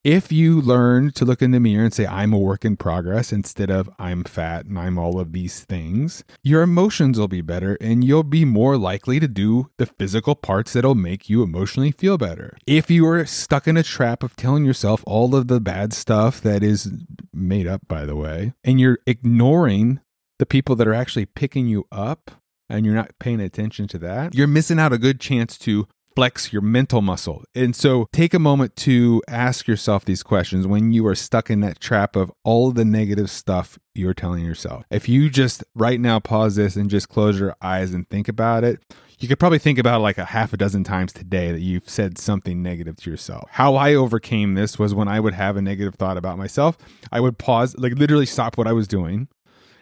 if 0.04 0.32
you 0.32 0.62
learn 0.62 1.12
to 1.12 1.26
look 1.26 1.42
in 1.42 1.52
the 1.52 1.60
mirror 1.60 1.84
and 1.84 1.94
say, 1.94 2.06
I'm 2.06 2.34
a 2.34 2.38
work 2.38 2.64
in 2.64 2.78
progress 2.78 3.34
instead 3.34 3.70
of 3.70 3.90
I'm 4.00 4.24
fat 4.24 4.66
and 4.66 4.80
I'm 4.80 4.98
all 4.98 5.20
of 5.20 5.34
these 5.34 5.66
things, 5.66 6.24
your 6.44 6.62
emotions 6.62 7.20
will 7.20 7.28
be 7.28 7.42
better 7.42 7.78
and 7.82 8.04
you'll 8.04 8.24
be 8.24 8.46
more 8.46 8.78
likely 8.78 9.20
to 9.20 9.28
do 9.28 9.70
the 9.78 9.86
physical 9.86 10.36
parts 10.36 10.74
that'll 10.74 10.96
make 10.96 11.30
you 11.30 11.44
emotionally 11.44 11.92
feel 11.92 12.18
better. 12.18 12.58
If 12.66 12.90
you 12.90 13.06
are 13.08 13.26
stuck 13.26 13.68
in 13.68 13.78
a 13.78 13.84
trap 13.84 14.24
of 14.24 14.36
telling 14.36 14.66
yourself 14.66 15.04
all 15.06 15.36
of 15.36 15.48
the 15.48 15.60
bad 15.60 15.94
stuff 15.94 16.40
that 16.42 16.64
is 16.64 16.92
made 17.34 17.68
up, 17.68 17.88
by 17.88 18.06
the 18.06 18.16
way, 18.16 18.54
and 18.64 18.80
you're 18.80 19.00
ignoring 19.06 20.00
the 20.40 20.46
people 20.46 20.76
that 20.76 20.88
are 20.88 20.94
actually 20.94 21.26
picking 21.26 21.68
you 21.68 21.88
up 21.92 22.32
and 22.70 22.86
you're 22.86 22.96
not 22.96 23.18
paying 23.20 23.40
attention 23.40 23.88
to 23.88 23.98
that, 23.98 24.36
you're 24.36 24.48
missing 24.48 24.80
out 24.80 24.94
a 24.94 24.98
good 24.98 25.20
chance 25.20 25.58
to 25.58 25.88
flex 26.18 26.52
your 26.52 26.64
mental 26.64 27.00
muscle. 27.04 27.44
And 27.54 27.76
so 27.76 28.08
take 28.12 28.34
a 28.34 28.40
moment 28.40 28.76
to 28.78 29.22
ask 29.28 29.68
yourself 29.68 30.04
these 30.04 30.24
questions 30.24 30.66
when 30.66 30.92
you 30.92 31.06
are 31.06 31.14
stuck 31.14 31.52
in 31.52 31.60
that 31.60 31.80
trap 31.80 32.16
of 32.16 32.32
all 32.44 32.72
the 32.72 32.84
negative 32.84 33.30
stuff 33.30 33.78
you're 33.94 34.16
telling 34.16 34.44
yourself. 34.44 34.84
If 34.90 35.08
you 35.08 35.30
just 35.30 35.64
right 35.76 36.00
now 36.00 36.20
pause 36.20 36.56
this 36.56 36.76
and 36.76 36.90
just 36.90 37.08
close 37.08 37.40
your 37.40 37.56
eyes 37.62 37.94
and 37.94 38.10
think 38.10 38.28
about 38.28 38.64
it, 38.64 38.82
you 39.20 39.28
could 39.28 39.38
probably 39.38 39.60
think 39.60 39.78
about 39.78 40.02
like 40.02 40.18
a 40.18 40.26
half 40.26 40.54
a 40.54 40.58
dozen 40.58 40.84
times 40.84 41.14
today 41.14 41.52
that 41.52 41.62
you've 41.62 41.88
said 41.88 42.18
something 42.18 42.64
negative 42.64 42.98
to 42.98 43.12
yourself. 43.12 43.48
How 43.52 43.76
I 43.76 43.94
overcame 43.94 44.56
this 44.56 44.80
was 44.80 44.96
when 44.96 45.08
I 45.08 45.20
would 45.20 45.36
have 45.36 45.56
a 45.56 45.62
negative 45.62 45.96
thought 45.96 46.18
about 46.18 46.40
myself, 46.40 46.80
I 47.12 47.20
would 47.20 47.38
pause, 47.38 47.76
like 47.78 47.94
literally 47.94 48.26
stop 48.26 48.58
what 48.58 48.66
I 48.66 48.74
was 48.74 48.88
doing 48.88 49.28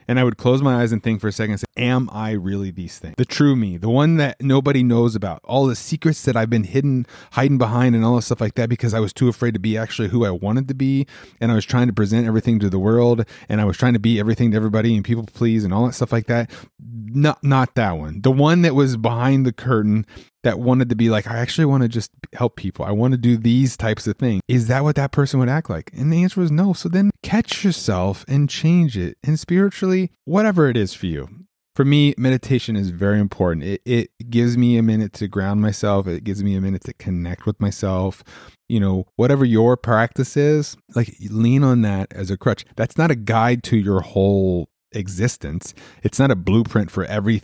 and 0.08 0.20
I 0.20 0.24
would 0.24 0.38
close 0.38 0.62
my 0.62 0.82
eyes 0.82 0.92
and 0.92 1.02
think 1.02 1.22
for 1.22 1.28
a 1.28 1.32
second, 1.32 1.58
say, 1.58 1.66
am 1.78 2.10
I 2.12 2.32
really 2.32 2.72
these 2.72 3.00
things? 3.00 3.16
The 3.18 3.26
true 3.26 3.56
me, 3.56 3.78
the 3.78 3.90
one 3.90 4.18
that 4.18 4.42
nobody 4.42 4.84
knows 4.84 5.16
about, 5.16 5.42
all 5.44 5.66
the 5.66 5.76
secrets 5.76 6.24
that 6.24 6.36
I've 6.36 6.50
been 6.50 6.64
hidden, 6.64 7.06
hiding 7.32 7.58
behind 7.58 7.96
and 7.96 8.06
all 8.06 8.16
this 8.16 8.26
stuff 8.26 8.42
like 8.42 8.56
that 8.56 8.70
because 8.70 8.94
I 8.94 9.00
was 9.00 9.14
too 9.14 9.28
afraid 9.28 9.54
to 9.54 9.60
be 9.60 9.78
actually 9.78 10.10
who 10.10 10.26
I 10.26 10.32
wanted 10.32 10.68
to 10.68 10.74
be. 10.74 11.08
And 11.40 11.52
I 11.52 11.56
was 11.56 11.66
trying 11.66 11.88
to 11.88 11.94
present 11.94 12.28
everything 12.28 12.60
to 12.60 12.70
the 12.70 12.80
world 12.80 13.26
and 13.50 13.62
I 13.62 13.66
was 13.66 13.78
trying 13.78 13.94
to 13.94 14.00
be 14.00 14.20
everything 14.20 14.52
to 14.52 14.58
everybody 14.58 14.96
and 14.96 15.04
people 15.04 15.26
please 15.26 15.64
and 15.64 15.74
all 15.74 15.86
that 15.86 15.94
stuff 15.94 16.12
like 16.12 16.28
that. 16.28 16.50
Not, 16.80 17.44
not 17.44 17.76
that 17.76 17.94
one. 17.94 18.22
The 18.22 18.32
one 18.32 18.62
that 18.64 18.76
was 18.76 18.98
behind 18.98 19.46
the 19.46 19.54
curtain 19.54 20.06
that 20.46 20.60
wanted 20.60 20.90
to 20.90 20.96
be 20.96 21.10
like, 21.10 21.28
I 21.28 21.38
actually 21.38 21.66
want 21.66 21.84
to 21.84 21.90
just 21.90 22.12
help 22.34 22.56
people. 22.56 22.86
I 22.86 22.92
want 22.92 23.12
to 23.12 23.18
do 23.18 23.36
these 23.36 23.76
types 23.76 24.08
of 24.08 24.16
things. 24.18 24.42
Is 24.48 24.68
that 24.68 24.84
what 24.84 24.96
that 24.96 25.12
person 25.12 25.40
would 25.40 25.50
act 25.50 25.70
like? 25.70 25.92
And 25.94 26.14
the 26.14 26.24
answer 26.24 26.40
was 26.40 26.52
no. 26.52 26.72
So 26.72 26.88
then 26.88 27.12
catch 27.24 27.66
yourself 27.66 28.24
and 28.28 28.50
change 28.50 28.96
it. 28.96 29.18
And 29.24 29.40
spiritually, 29.40 30.12
whatever 30.24 30.70
it 30.70 30.78
is 30.78 30.94
for 30.94 31.08
you. 31.08 31.28
For 31.76 31.84
me, 31.84 32.14
meditation 32.18 32.78
is 32.78 32.92
very 32.92 33.20
important. 33.20 33.66
It, 33.66 33.82
it 33.86 34.12
gives 34.30 34.56
me 34.56 34.78
a 34.78 34.84
minute 34.84 35.12
to 35.14 35.28
ground 35.28 35.62
myself. 35.62 36.08
It 36.08 36.24
gives 36.24 36.44
me 36.44 36.56
a 36.56 36.62
minute 36.62 36.84
to 36.86 36.94
connect 36.94 37.46
with 37.46 37.60
myself. 37.60 38.24
You 38.70 38.80
know, 38.80 39.08
whatever 39.16 39.44
your 39.44 39.76
practice 39.76 40.38
is, 40.38 40.78
like 40.96 41.14
lean 41.30 41.64
on 41.64 41.82
that 41.82 42.14
as 42.14 42.30
a 42.30 42.38
crutch. 42.38 42.66
That's 42.76 42.98
not 42.98 43.12
a 43.12 43.16
guide 43.16 43.64
to 43.64 43.78
your 43.78 44.02
whole 44.02 44.70
existence. 44.94 45.74
It's 46.04 46.20
not 46.20 46.32
a 46.32 46.36
blueprint 46.36 46.92
for 46.92 47.04
every 47.04 47.42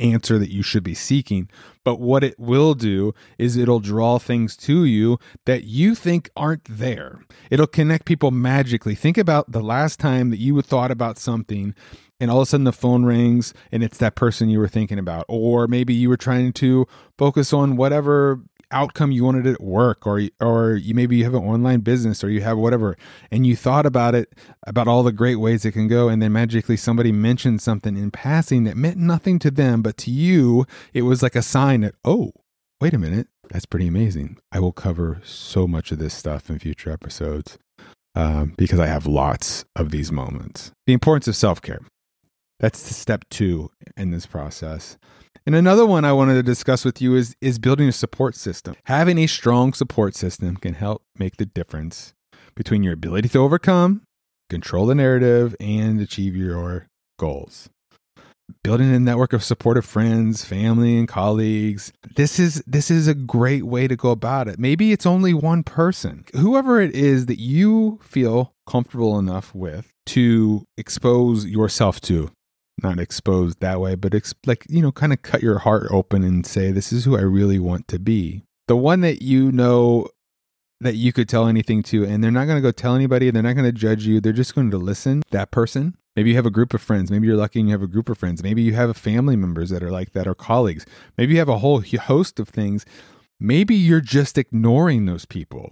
answer 0.00 0.38
that 0.38 0.50
you 0.50 0.62
should 0.62 0.82
be 0.82 0.94
seeking. 0.94 1.48
But 1.84 2.00
what 2.00 2.24
it 2.24 2.38
will 2.38 2.74
do 2.74 3.14
is 3.38 3.56
it'll 3.56 3.80
draw 3.80 4.18
things 4.18 4.56
to 4.58 4.84
you 4.84 5.18
that 5.46 5.64
you 5.64 5.94
think 5.94 6.30
aren't 6.36 6.64
there. 6.64 7.20
It'll 7.50 7.66
connect 7.66 8.04
people 8.04 8.30
magically. 8.30 8.94
Think 8.94 9.18
about 9.18 9.50
the 9.50 9.62
last 9.62 9.98
time 9.98 10.30
that 10.30 10.38
you 10.38 10.60
thought 10.62 10.90
about 10.90 11.18
something 11.18 11.74
and 12.20 12.30
all 12.30 12.38
of 12.38 12.42
a 12.42 12.46
sudden 12.46 12.64
the 12.64 12.72
phone 12.72 13.04
rings 13.04 13.54
and 13.70 13.82
it's 13.82 13.98
that 13.98 14.16
person 14.16 14.48
you 14.48 14.58
were 14.58 14.68
thinking 14.68 14.98
about. 14.98 15.24
Or 15.28 15.66
maybe 15.66 15.94
you 15.94 16.08
were 16.08 16.16
trying 16.16 16.52
to 16.54 16.86
focus 17.16 17.52
on 17.52 17.76
whatever 17.76 18.40
outcome 18.70 19.10
you 19.10 19.24
wanted 19.24 19.46
at 19.46 19.60
work 19.60 20.06
or 20.06 20.22
or 20.40 20.74
you 20.74 20.94
maybe 20.94 21.16
you 21.16 21.24
have 21.24 21.34
an 21.34 21.42
online 21.42 21.80
business 21.80 22.22
or 22.22 22.28
you 22.28 22.42
have 22.42 22.58
whatever 22.58 22.96
and 23.30 23.46
you 23.46 23.56
thought 23.56 23.86
about 23.86 24.14
it 24.14 24.34
about 24.66 24.86
all 24.86 25.02
the 25.02 25.12
great 25.12 25.36
ways 25.36 25.64
it 25.64 25.72
can 25.72 25.88
go 25.88 26.08
and 26.08 26.20
then 26.20 26.32
magically 26.32 26.76
somebody 26.76 27.10
mentioned 27.10 27.62
something 27.62 27.96
in 27.96 28.10
passing 28.10 28.64
that 28.64 28.76
meant 28.76 28.98
nothing 28.98 29.38
to 29.38 29.50
them 29.50 29.80
but 29.80 29.96
to 29.96 30.10
you 30.10 30.66
it 30.92 31.02
was 31.02 31.22
like 31.22 31.34
a 31.34 31.42
sign 31.42 31.80
that 31.80 31.94
oh 32.04 32.32
wait 32.80 32.94
a 32.94 32.98
minute. 32.98 33.28
That's 33.50 33.66
pretty 33.66 33.86
amazing. 33.86 34.38
I 34.52 34.60
will 34.60 34.72
cover 34.72 35.20
so 35.24 35.66
much 35.66 35.90
of 35.90 35.98
this 35.98 36.14
stuff 36.14 36.50
in 36.50 36.58
future 36.58 36.90
episodes 36.90 37.58
um, 38.14 38.54
because 38.56 38.78
i 38.78 38.86
have 38.86 39.06
lots 39.06 39.64
of 39.76 39.90
these 39.90 40.12
moments. 40.12 40.72
The 40.86 40.92
importance 40.92 41.28
of 41.28 41.36
self-care 41.36 41.80
that's 42.58 42.78
step 42.96 43.24
two 43.30 43.70
in 43.96 44.10
this 44.10 44.26
process 44.26 44.98
and 45.48 45.54
another 45.54 45.86
one 45.86 46.04
I 46.04 46.12
wanted 46.12 46.34
to 46.34 46.42
discuss 46.42 46.84
with 46.84 47.00
you 47.00 47.14
is 47.14 47.34
is 47.40 47.58
building 47.58 47.88
a 47.88 47.92
support 47.92 48.34
system. 48.34 48.74
Having 48.84 49.16
a 49.16 49.26
strong 49.26 49.72
support 49.72 50.14
system 50.14 50.58
can 50.58 50.74
help 50.74 51.02
make 51.18 51.38
the 51.38 51.46
difference 51.46 52.12
between 52.54 52.82
your 52.82 52.92
ability 52.92 53.30
to 53.30 53.38
overcome, 53.38 54.02
control 54.50 54.84
the 54.84 54.94
narrative, 54.94 55.56
and 55.58 56.02
achieve 56.02 56.36
your 56.36 56.86
goals. 57.18 57.70
Building 58.62 58.94
a 58.94 59.00
network 59.00 59.32
of 59.32 59.42
supportive 59.42 59.86
friends, 59.86 60.44
family, 60.44 60.98
and 60.98 61.08
colleagues. 61.08 61.94
This 62.16 62.38
is 62.38 62.62
this 62.66 62.90
is 62.90 63.08
a 63.08 63.14
great 63.14 63.64
way 63.64 63.88
to 63.88 63.96
go 63.96 64.10
about 64.10 64.48
it. 64.48 64.58
Maybe 64.58 64.92
it's 64.92 65.06
only 65.06 65.32
one 65.32 65.62
person. 65.62 66.26
Whoever 66.34 66.78
it 66.78 66.94
is 66.94 67.24
that 67.24 67.40
you 67.40 68.00
feel 68.02 68.52
comfortable 68.66 69.18
enough 69.18 69.54
with 69.54 69.94
to 70.08 70.66
expose 70.76 71.46
yourself 71.46 72.02
to 72.02 72.30
not 72.82 72.98
exposed 72.98 73.60
that 73.60 73.80
way, 73.80 73.94
but 73.94 74.14
ex- 74.14 74.34
like, 74.46 74.66
you 74.68 74.82
know, 74.82 74.92
kind 74.92 75.12
of 75.12 75.22
cut 75.22 75.42
your 75.42 75.58
heart 75.58 75.88
open 75.90 76.22
and 76.24 76.46
say, 76.46 76.70
this 76.70 76.92
is 76.92 77.04
who 77.04 77.16
I 77.16 77.22
really 77.22 77.58
want 77.58 77.88
to 77.88 77.98
be. 77.98 78.42
The 78.66 78.76
one 78.76 79.00
that 79.00 79.22
you 79.22 79.50
know 79.50 80.08
that 80.80 80.94
you 80.94 81.12
could 81.12 81.28
tell 81.28 81.46
anything 81.46 81.82
to, 81.84 82.04
and 82.04 82.22
they're 82.22 82.30
not 82.30 82.44
going 82.44 82.56
to 82.56 82.62
go 82.62 82.70
tell 82.70 82.94
anybody, 82.94 83.30
they're 83.30 83.42
not 83.42 83.54
going 83.54 83.64
to 83.64 83.72
judge 83.72 84.06
you, 84.06 84.20
they're 84.20 84.32
just 84.32 84.54
going 84.54 84.70
to 84.70 84.78
listen. 84.78 85.22
That 85.30 85.50
person, 85.50 85.96
maybe 86.14 86.30
you 86.30 86.36
have 86.36 86.46
a 86.46 86.50
group 86.50 86.72
of 86.72 86.80
friends, 86.80 87.10
maybe 87.10 87.26
you're 87.26 87.36
lucky 87.36 87.60
and 87.60 87.68
you 87.68 87.72
have 87.72 87.82
a 87.82 87.88
group 87.88 88.08
of 88.08 88.18
friends, 88.18 88.42
maybe 88.42 88.62
you 88.62 88.74
have 88.74 88.96
family 88.96 89.34
members 89.34 89.70
that 89.70 89.82
are 89.82 89.90
like 89.90 90.12
that 90.12 90.28
or 90.28 90.34
colleagues, 90.34 90.86
maybe 91.16 91.32
you 91.32 91.38
have 91.40 91.48
a 91.48 91.58
whole 91.58 91.80
host 91.82 92.38
of 92.38 92.48
things. 92.48 92.84
Maybe 93.40 93.74
you're 93.76 94.00
just 94.00 94.36
ignoring 94.36 95.06
those 95.06 95.24
people 95.24 95.70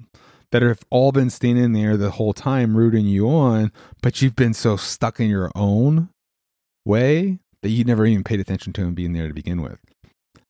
that 0.53 0.63
have 0.63 0.85
all 0.91 1.11
been 1.11 1.31
standing 1.31 1.73
there 1.73 1.97
the 1.97 2.13
whole 2.13 2.33
time 2.33 2.77
rooting 2.77 3.07
you 3.07 3.29
on, 3.29 3.73
but 4.03 4.23
you've 4.23 4.37
been 4.37 4.55
so 4.55 4.77
stuck 4.77 5.19
in 5.19 5.29
your 5.29 5.51
own 5.55 6.11
way 6.87 7.41
that 7.63 7.71
you 7.71 7.85
never 7.85 8.07
even 8.07 8.25
paid 8.25 8.41
attention 8.41 8.73
to 8.75 8.83
him 8.83 8.95
being 8.95 9.13
there 9.13 9.29
to 9.29 9.35
begin 9.35 9.61
with. 9.63 9.79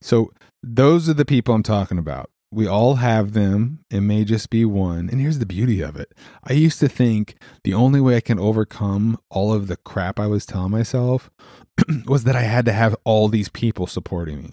So 0.02 0.33
those 0.62 1.09
are 1.09 1.14
the 1.14 1.25
people 1.25 1.55
I'm 1.55 1.62
talking 1.62 1.99
about. 1.99 2.31
We 2.52 2.66
all 2.66 2.97
have 2.97 3.33
them. 3.33 3.81
It 3.90 4.02
may 4.02 4.25
just 4.25 4.50
be 4.50 4.64
one. 4.64 5.09
And 5.11 5.21
here's 5.21 5.40
the 5.40 5.47
beauty 5.47 5.81
of 5.81 5.97
it. 5.97 6.12
I 6.45 6.52
used 6.52 6.78
to 6.81 6.88
think 6.88 7.37
the 7.64 7.75
only 7.75 8.00
way 8.00 8.16
I 8.16 8.21
can 8.21 8.38
overcome 8.38 9.19
all 9.31 9.52
of 9.52 9.66
the 9.66 9.76
crap 9.78 10.21
I 10.21 10.26
was 10.26 10.47
telling 10.47 10.71
myself 10.71 11.31
was 12.07 12.25
that 12.25 12.37
I 12.37 12.43
had 12.43 12.64
to 12.66 12.73
have 12.73 12.97
all 13.05 13.28
these 13.28 13.49
people 13.49 13.87
supporting 13.87 14.43
me. 14.43 14.50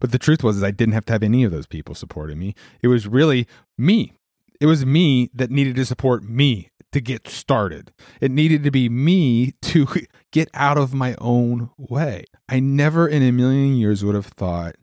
But 0.00 0.12
the 0.12 0.18
truth 0.18 0.42
was 0.42 0.56
is 0.58 0.62
I 0.62 0.70
didn't 0.70 0.94
have 0.94 1.04
to 1.06 1.12
have 1.12 1.22
any 1.22 1.44
of 1.44 1.52
those 1.52 1.66
people 1.66 1.94
supporting 1.94 2.38
me. 2.38 2.54
It 2.82 2.88
was 2.88 3.06
really 3.06 3.46
me. 3.76 4.14
It 4.60 4.66
was 4.66 4.84
me 4.84 5.30
that 5.34 5.50
needed 5.50 5.76
to 5.76 5.84
support 5.84 6.24
me 6.24 6.70
to 6.92 7.00
get 7.00 7.28
started. 7.28 7.92
It 8.20 8.30
needed 8.30 8.64
to 8.64 8.70
be 8.70 8.88
me 8.88 9.52
to 9.62 9.86
get 10.32 10.48
out 10.54 10.78
of 10.78 10.94
my 10.94 11.14
own 11.20 11.70
way. 11.76 12.24
I 12.48 12.60
never 12.60 13.06
in 13.06 13.22
a 13.22 13.32
million 13.32 13.76
years 13.76 14.04
would 14.04 14.14
have 14.14 14.26
thought 14.26 14.76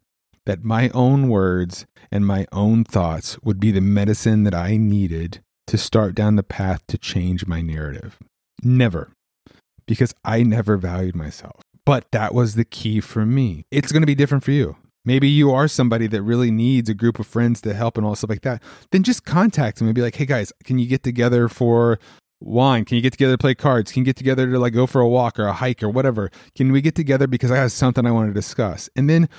that 0.46 0.64
my 0.64 0.90
own 0.90 1.30
words 1.30 1.86
and 2.12 2.26
my 2.26 2.46
own 2.52 2.84
thoughts 2.84 3.38
would 3.44 3.60
be 3.60 3.72
the 3.72 3.82
medicine 3.82 4.44
that 4.44 4.54
I 4.54 4.78
needed 4.78 5.42
to 5.68 5.78
start 5.78 6.14
down 6.16 6.36
the 6.36 6.44
path 6.44 6.86
to 6.88 6.98
change 6.98 7.48
my 7.48 7.62
narrative. 7.62 8.20
Never. 8.64 9.12
Because 9.88 10.14
I 10.24 10.44
never 10.44 10.78
valued 10.78 11.16
myself. 11.16 11.62
But 11.86 12.12
that 12.12 12.34
was 12.34 12.56
the 12.56 12.66
key 12.66 13.00
for 13.00 13.26
me. 13.26 13.66
It's 13.72 13.92
going 13.92 14.02
to 14.02 14.08
be 14.08 14.16
different 14.16 14.44
for 14.44 14.52
you. 14.52 14.78
Maybe 15.06 15.30
you 15.30 15.52
are 15.52 15.68
somebody 15.68 16.08
that 16.08 16.24
really 16.24 16.52
needs 16.52 16.90
a 16.90 16.94
group 16.94 17.20
of 17.20 17.28
friends 17.28 17.62
to 17.62 17.74
help 17.74 17.98
and 17.98 18.06
all 18.06 18.16
stuff 18.16 18.30
like 18.30 18.42
that. 18.42 18.62
Then 18.92 19.04
just 19.04 19.24
contact 19.24 19.78
them 19.78 19.88
and 19.88 19.96
be 19.96 20.02
like, 20.02 20.16
hey 20.16 20.26
guys, 20.26 20.52
can 20.64 20.80
you 20.80 20.88
get 20.88 21.04
together 21.04 21.48
for 21.48 22.00
wine? 22.42 22.86
Can 22.86 22.96
you 22.96 23.02
get 23.02 23.14
together 23.14 23.34
to 23.34 23.38
play 23.38 23.56
cards? 23.56 23.92
Can 23.92 24.02
you 24.02 24.06
get 24.06 24.16
together 24.16 24.50
to 24.50 24.60
like 24.60 24.74
go 24.74 24.88
for 24.88 25.02
a 25.02 25.08
walk 25.08 25.40
or 25.40 25.46
a 25.46 25.54
hike 25.54 25.84
or 25.84 25.90
whatever? 25.90 26.32
Can 26.56 26.72
we 26.72 26.82
get 26.82 26.96
together 26.96 27.28
because 27.28 27.52
I 27.52 27.58
have 27.58 27.72
something 27.72 28.06
I 28.06 28.12
want 28.12 28.30
to 28.30 28.34
discuss? 28.34 28.90
And 28.96 29.10
then 29.10 29.30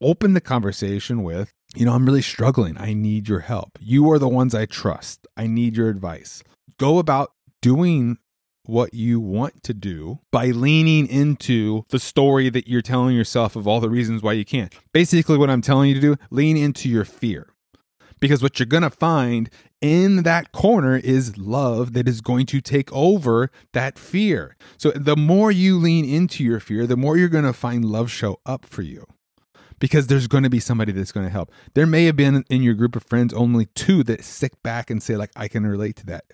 open 0.00 0.34
the 0.34 0.40
conversation 0.40 1.22
with, 1.22 1.52
you 1.74 1.84
know, 1.84 1.92
I'm 1.92 2.06
really 2.06 2.22
struggling. 2.22 2.78
I 2.78 2.94
need 2.94 3.28
your 3.28 3.40
help. 3.40 3.78
You 3.80 4.10
are 4.10 4.18
the 4.18 4.28
ones 4.28 4.54
I 4.54 4.66
trust. 4.66 5.26
I 5.36 5.46
need 5.46 5.76
your 5.76 5.88
advice. 5.88 6.42
Go 6.78 6.98
about 6.98 7.32
doing 7.60 8.18
what 8.68 8.92
you 8.92 9.18
want 9.18 9.62
to 9.62 9.72
do 9.72 10.20
by 10.30 10.46
leaning 10.46 11.06
into 11.06 11.84
the 11.88 11.98
story 11.98 12.50
that 12.50 12.68
you're 12.68 12.82
telling 12.82 13.16
yourself 13.16 13.56
of 13.56 13.66
all 13.66 13.80
the 13.80 13.88
reasons 13.88 14.22
why 14.22 14.34
you 14.34 14.44
can't. 14.44 14.74
Basically, 14.92 15.38
what 15.38 15.48
I'm 15.48 15.62
telling 15.62 15.88
you 15.88 15.94
to 15.94 16.00
do, 16.00 16.16
lean 16.30 16.56
into 16.56 16.88
your 16.88 17.06
fear. 17.06 17.54
Because 18.20 18.42
what 18.42 18.58
you're 18.58 18.66
going 18.66 18.82
to 18.82 18.90
find 18.90 19.48
in 19.80 20.24
that 20.24 20.52
corner 20.52 20.96
is 20.96 21.38
love 21.38 21.92
that 21.94 22.08
is 22.08 22.20
going 22.20 22.46
to 22.46 22.60
take 22.60 22.92
over 22.92 23.50
that 23.72 23.98
fear. 23.98 24.56
So 24.76 24.90
the 24.90 25.16
more 25.16 25.50
you 25.50 25.78
lean 25.78 26.04
into 26.04 26.44
your 26.44 26.60
fear, 26.60 26.86
the 26.86 26.96
more 26.96 27.16
you're 27.16 27.28
going 27.28 27.44
to 27.44 27.52
find 27.52 27.84
love 27.84 28.10
show 28.10 28.40
up 28.44 28.66
for 28.66 28.82
you 28.82 29.06
because 29.78 30.06
there's 30.06 30.26
going 30.26 30.42
to 30.42 30.50
be 30.50 30.60
somebody 30.60 30.92
that's 30.92 31.12
going 31.12 31.26
to 31.26 31.32
help. 31.32 31.50
There 31.74 31.86
may 31.86 32.04
have 32.04 32.16
been 32.16 32.44
in 32.48 32.62
your 32.62 32.74
group 32.74 32.96
of 32.96 33.04
friends 33.04 33.32
only 33.34 33.66
two 33.66 34.02
that 34.04 34.24
stick 34.24 34.60
back 34.62 34.90
and 34.90 35.02
say 35.02 35.16
like 35.16 35.30
I 35.36 35.48
can 35.48 35.66
relate 35.66 35.96
to 35.96 36.06
that. 36.06 36.24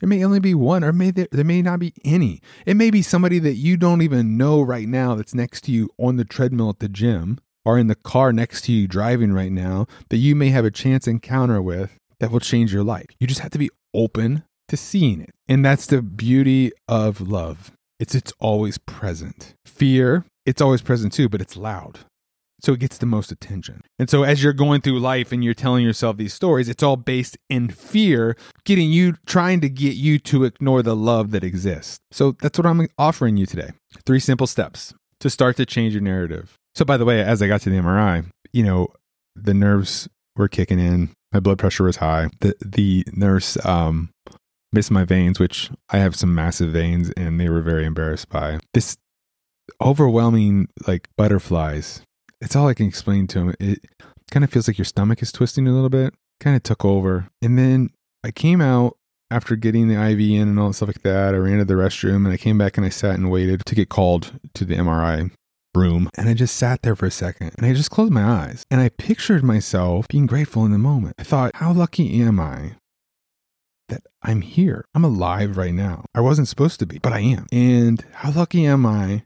There 0.00 0.08
may 0.08 0.24
only 0.24 0.40
be 0.40 0.54
one 0.54 0.84
or 0.84 0.92
may 0.92 1.10
there, 1.10 1.28
there 1.30 1.44
may 1.44 1.62
not 1.62 1.80
be 1.80 1.92
any. 2.04 2.40
It 2.66 2.76
may 2.76 2.90
be 2.90 3.02
somebody 3.02 3.38
that 3.40 3.54
you 3.54 3.76
don't 3.76 4.02
even 4.02 4.36
know 4.36 4.60
right 4.60 4.88
now 4.88 5.14
that's 5.14 5.34
next 5.34 5.62
to 5.62 5.72
you 5.72 5.90
on 5.98 6.16
the 6.16 6.24
treadmill 6.24 6.70
at 6.70 6.78
the 6.78 6.88
gym 6.88 7.38
or 7.64 7.78
in 7.78 7.86
the 7.86 7.94
car 7.94 8.32
next 8.32 8.62
to 8.62 8.72
you 8.72 8.88
driving 8.88 9.32
right 9.32 9.52
now 9.52 9.86
that 10.10 10.16
you 10.18 10.34
may 10.34 10.48
have 10.48 10.64
a 10.64 10.70
chance 10.70 11.06
encounter 11.06 11.62
with 11.62 11.98
that 12.20 12.30
will 12.30 12.40
change 12.40 12.72
your 12.72 12.84
life. 12.84 13.06
You 13.18 13.26
just 13.26 13.40
have 13.40 13.52
to 13.52 13.58
be 13.58 13.70
open 13.94 14.44
to 14.68 14.76
seeing 14.76 15.20
it. 15.20 15.30
And 15.48 15.64
that's 15.64 15.86
the 15.86 16.02
beauty 16.02 16.72
of 16.88 17.20
love. 17.20 17.72
It's 17.98 18.14
it's 18.14 18.32
always 18.40 18.78
present. 18.78 19.54
Fear 19.64 20.24
it's 20.44 20.60
always 20.60 20.82
present 20.82 21.12
too, 21.12 21.28
but 21.28 21.40
it's 21.40 21.56
loud. 21.56 22.00
So 22.62 22.72
it 22.74 22.80
gets 22.80 22.98
the 22.98 23.06
most 23.06 23.32
attention. 23.32 23.82
And 23.98 24.08
so 24.08 24.22
as 24.22 24.42
you're 24.42 24.52
going 24.52 24.82
through 24.82 25.00
life 25.00 25.32
and 25.32 25.42
you're 25.42 25.52
telling 25.52 25.84
yourself 25.84 26.16
these 26.16 26.32
stories, 26.32 26.68
it's 26.68 26.82
all 26.82 26.96
based 26.96 27.36
in 27.48 27.68
fear, 27.68 28.36
getting 28.64 28.90
you, 28.92 29.14
trying 29.26 29.60
to 29.62 29.68
get 29.68 29.96
you 29.96 30.18
to 30.20 30.44
ignore 30.44 30.82
the 30.82 30.94
love 30.94 31.32
that 31.32 31.42
exists. 31.42 31.98
So 32.12 32.36
that's 32.40 32.58
what 32.58 32.66
I'm 32.66 32.86
offering 32.98 33.36
you 33.36 33.46
today. 33.46 33.70
Three 34.06 34.20
simple 34.20 34.46
steps 34.46 34.94
to 35.20 35.28
start 35.28 35.56
to 35.56 35.66
change 35.66 35.92
your 35.92 36.02
narrative. 36.02 36.56
So 36.74 36.84
by 36.84 36.96
the 36.96 37.04
way, 37.04 37.20
as 37.20 37.42
I 37.42 37.48
got 37.48 37.62
to 37.62 37.70
the 37.70 37.76
MRI, 37.76 38.26
you 38.52 38.62
know, 38.62 38.88
the 39.34 39.54
nerves 39.54 40.08
were 40.36 40.48
kicking 40.48 40.78
in. 40.78 41.10
My 41.32 41.40
blood 41.40 41.58
pressure 41.58 41.84
was 41.84 41.96
high. 41.96 42.28
The 42.40 42.54
the 42.60 43.04
nurse 43.12 43.56
um 43.64 44.10
missed 44.72 44.90
my 44.90 45.04
veins, 45.04 45.38
which 45.38 45.70
I 45.90 45.98
have 45.98 46.14
some 46.14 46.34
massive 46.34 46.70
veins 46.70 47.10
and 47.16 47.40
they 47.40 47.48
were 47.48 47.62
very 47.62 47.84
embarrassed 47.84 48.28
by. 48.28 48.58
This 48.72 48.96
overwhelming 49.80 50.68
like 50.86 51.08
butterflies 51.16 52.02
it's 52.42 52.56
all 52.56 52.68
I 52.68 52.74
can 52.74 52.86
explain 52.86 53.26
to 53.28 53.38
him. 53.38 53.54
It 53.60 53.84
kind 54.30 54.44
of 54.44 54.50
feels 54.50 54.68
like 54.68 54.76
your 54.76 54.84
stomach 54.84 55.22
is 55.22 55.32
twisting 55.32 55.66
a 55.68 55.72
little 55.72 55.88
bit. 55.88 56.12
Kind 56.40 56.56
of 56.56 56.62
took 56.62 56.84
over. 56.84 57.28
And 57.40 57.56
then 57.58 57.90
I 58.24 58.32
came 58.32 58.60
out 58.60 58.96
after 59.30 59.56
getting 59.56 59.88
the 59.88 59.94
IV 59.94 60.20
in 60.20 60.48
and 60.48 60.58
all 60.58 60.68
that 60.68 60.74
stuff 60.74 60.88
like 60.88 61.02
that. 61.02 61.34
I 61.34 61.38
ran 61.38 61.58
to 61.58 61.64
the 61.64 61.74
restroom 61.74 62.24
and 62.24 62.28
I 62.28 62.36
came 62.36 62.58
back 62.58 62.76
and 62.76 62.84
I 62.84 62.90
sat 62.90 63.14
and 63.14 63.30
waited 63.30 63.64
to 63.64 63.74
get 63.74 63.88
called 63.88 64.32
to 64.54 64.64
the 64.64 64.74
MRI 64.74 65.30
room. 65.74 66.10
And 66.18 66.28
I 66.28 66.34
just 66.34 66.56
sat 66.56 66.82
there 66.82 66.96
for 66.96 67.06
a 67.06 67.10
second 67.10 67.52
and 67.56 67.64
I 67.64 67.72
just 67.72 67.90
closed 67.90 68.12
my 68.12 68.24
eyes 68.24 68.64
and 68.70 68.80
I 68.80 68.90
pictured 68.90 69.44
myself 69.44 70.08
being 70.08 70.26
grateful 70.26 70.64
in 70.64 70.72
the 70.72 70.78
moment. 70.78 71.14
I 71.18 71.22
thought, 71.22 71.56
how 71.56 71.72
lucky 71.72 72.20
am 72.20 72.40
I 72.40 72.72
that 73.88 74.02
I'm 74.22 74.42
here? 74.42 74.84
I'm 74.94 75.04
alive 75.04 75.56
right 75.56 75.72
now. 75.72 76.04
I 76.14 76.20
wasn't 76.20 76.48
supposed 76.48 76.80
to 76.80 76.86
be, 76.86 76.98
but 76.98 77.12
I 77.12 77.20
am. 77.20 77.46
And 77.52 78.04
how 78.14 78.32
lucky 78.32 78.66
am 78.66 78.84
I 78.84 79.22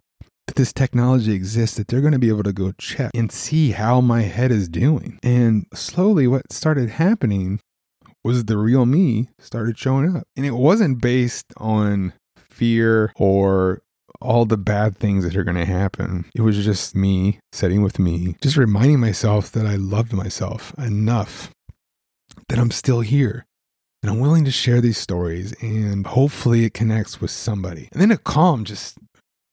that 0.47 0.57
this 0.57 0.73
technology 0.73 1.33
exists 1.33 1.77
that 1.77 1.89
they're 1.89 2.01
going 2.01 2.13
to 2.13 2.19
be 2.19 2.29
able 2.29 2.43
to 2.45 2.53
go 2.53 2.73
check 2.73 3.11
and 3.15 3.33
see 3.33 3.73
how 3.73 4.01
my 4.01 4.23
head 4.23 4.51
is 4.53 4.69
doing. 4.69 5.19
And 5.23 5.67
slowly, 5.75 6.27
what 6.27 6.53
started 6.53 6.91
happening 6.91 7.61
was 8.25 8.45
the 8.45 8.57
real 8.57 8.87
me 8.87 9.29
started 9.39 9.79
showing 9.79 10.17
up. 10.17 10.25
And 10.37 10.45
it 10.45 10.53
wasn't 10.53 11.01
based 11.01 11.47
on 11.57 12.13
fear 12.37 13.13
or 13.17 13.83
all 14.21 14.45
the 14.45 14.57
bad 14.57 14.97
things 14.97 15.25
that 15.25 15.37
are 15.37 15.45
going 15.45 15.57
to 15.57 15.65
happen. 15.65 16.25
It 16.35 16.41
was 16.41 16.65
just 16.65 16.97
me 16.97 17.39
sitting 17.53 17.83
with 17.83 17.99
me, 17.99 18.37
just 18.41 18.57
reminding 18.57 19.01
myself 19.01 19.53
that 19.53 19.67
I 19.67 19.77
loved 19.77 20.13
myself 20.13 20.75
enough 20.79 21.51
that 22.49 22.59
I'm 22.59 22.71
still 22.71 23.01
here. 23.01 23.47
And 24.03 24.11
I'm 24.11 24.21
willing 24.21 24.45
to 24.45 24.51
share 24.51 24.81
these 24.81 24.99
stories 24.99 25.53
and 25.61 26.07
hopefully 26.07 26.65
it 26.65 26.75
connects 26.75 27.21
with 27.21 27.31
somebody. 27.31 27.89
And 27.93 28.01
then 28.01 28.11
a 28.11 28.19
calm 28.19 28.65
just 28.65 28.99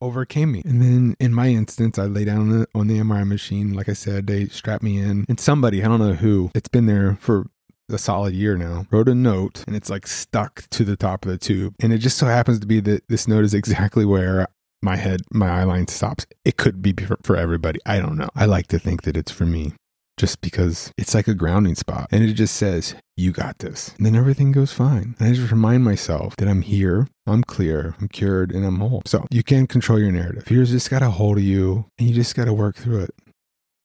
overcame 0.03 0.51
me. 0.51 0.62
And 0.65 0.81
then 0.81 1.15
in 1.19 1.33
my 1.33 1.48
instance, 1.48 1.98
I 1.98 2.05
lay 2.05 2.25
down 2.25 2.39
on 2.39 2.50
the, 2.50 2.67
on 2.75 2.88
the 2.88 3.00
MRI 3.00 3.27
machine. 3.27 3.74
Like 3.74 3.89
I 3.89 3.93
said, 3.93 4.27
they 4.27 4.48
strapped 4.48 4.83
me 4.83 5.00
in. 5.00 5.25
And 5.27 5.39
somebody, 5.39 5.83
I 5.83 5.88
don't 5.88 6.00
know 6.00 6.13
who, 6.13 6.51
it's 6.53 6.69
been 6.69 6.86
there 6.86 7.17
for 7.19 7.48
a 7.89 7.98
solid 7.98 8.33
year 8.33 8.57
now, 8.57 8.86
wrote 8.91 9.10
a 9.10 9.15
note 9.15 9.63
and 9.67 9.75
it's 9.75 9.89
like 9.89 10.07
stuck 10.07 10.63
to 10.69 10.83
the 10.83 10.95
top 10.95 11.25
of 11.25 11.31
the 11.31 11.38
tube. 11.38 11.75
And 11.81 11.93
it 11.93 12.00
just 12.00 12.17
so 12.17 12.25
happens 12.27 12.60
to 12.60 12.67
be 12.67 12.79
that 12.81 13.07
this 13.07 13.27
note 13.27 13.43
is 13.43 13.53
exactly 13.53 14.05
where 14.05 14.48
my 14.81 14.95
head, 14.98 15.22
my 15.31 15.50
eye 15.50 15.63
line 15.63 15.88
stops. 15.88 16.25
It 16.43 16.57
could 16.57 16.81
be 16.81 16.93
for, 16.93 17.17
for 17.24 17.36
everybody. 17.36 17.79
I 17.86 18.00
don't 18.00 18.17
know. 18.17 18.29
I 18.36 18.45
like 18.45 18.67
to 18.67 18.79
think 18.79 19.03
that 19.03 19.15
it's 19.15 19.31
for 19.31 19.45
me 19.45 19.74
just 20.17 20.41
because 20.41 20.91
it's 20.98 21.13
like 21.13 21.27
a 21.27 21.34
grounding 21.34 21.75
spot. 21.75 22.08
And 22.12 22.24
it 22.24 22.34
just 22.34 22.55
says, 22.55 22.96
You 23.17 23.32
got 23.32 23.60
this. 23.60 23.93
And 23.98 24.05
then 24.05 24.15
everything 24.15 24.51
goes 24.51 24.72
fine. 24.72 25.15
And 25.20 25.29
I 25.29 25.34
just 25.34 25.51
remind 25.51 25.84
myself 25.84 26.36
that 26.38 26.48
I'm 26.48 26.62
here, 26.62 27.08
I'm 27.25 27.43
clear, 27.43 27.96
I'm 28.00 28.08
cured, 28.08 28.51
and 28.51 28.65
I'm 28.65 28.79
whole. 28.79 29.01
So 29.05 29.25
you 29.32 29.43
can't 29.43 29.70
control 29.70 30.00
your 30.00 30.12
narrative. 30.12 30.46
Fear's 30.46 30.72
just 30.72 30.89
got 30.89 31.01
a 31.01 31.10
hold 31.10 31.38
of 31.38 31.43
you, 31.43 31.86
and 31.98 32.08
you 32.08 32.15
just 32.15 32.36
got 32.36 32.46
to 32.46 32.53
work 32.53 32.75
through 32.75 33.03
it. 33.03 33.15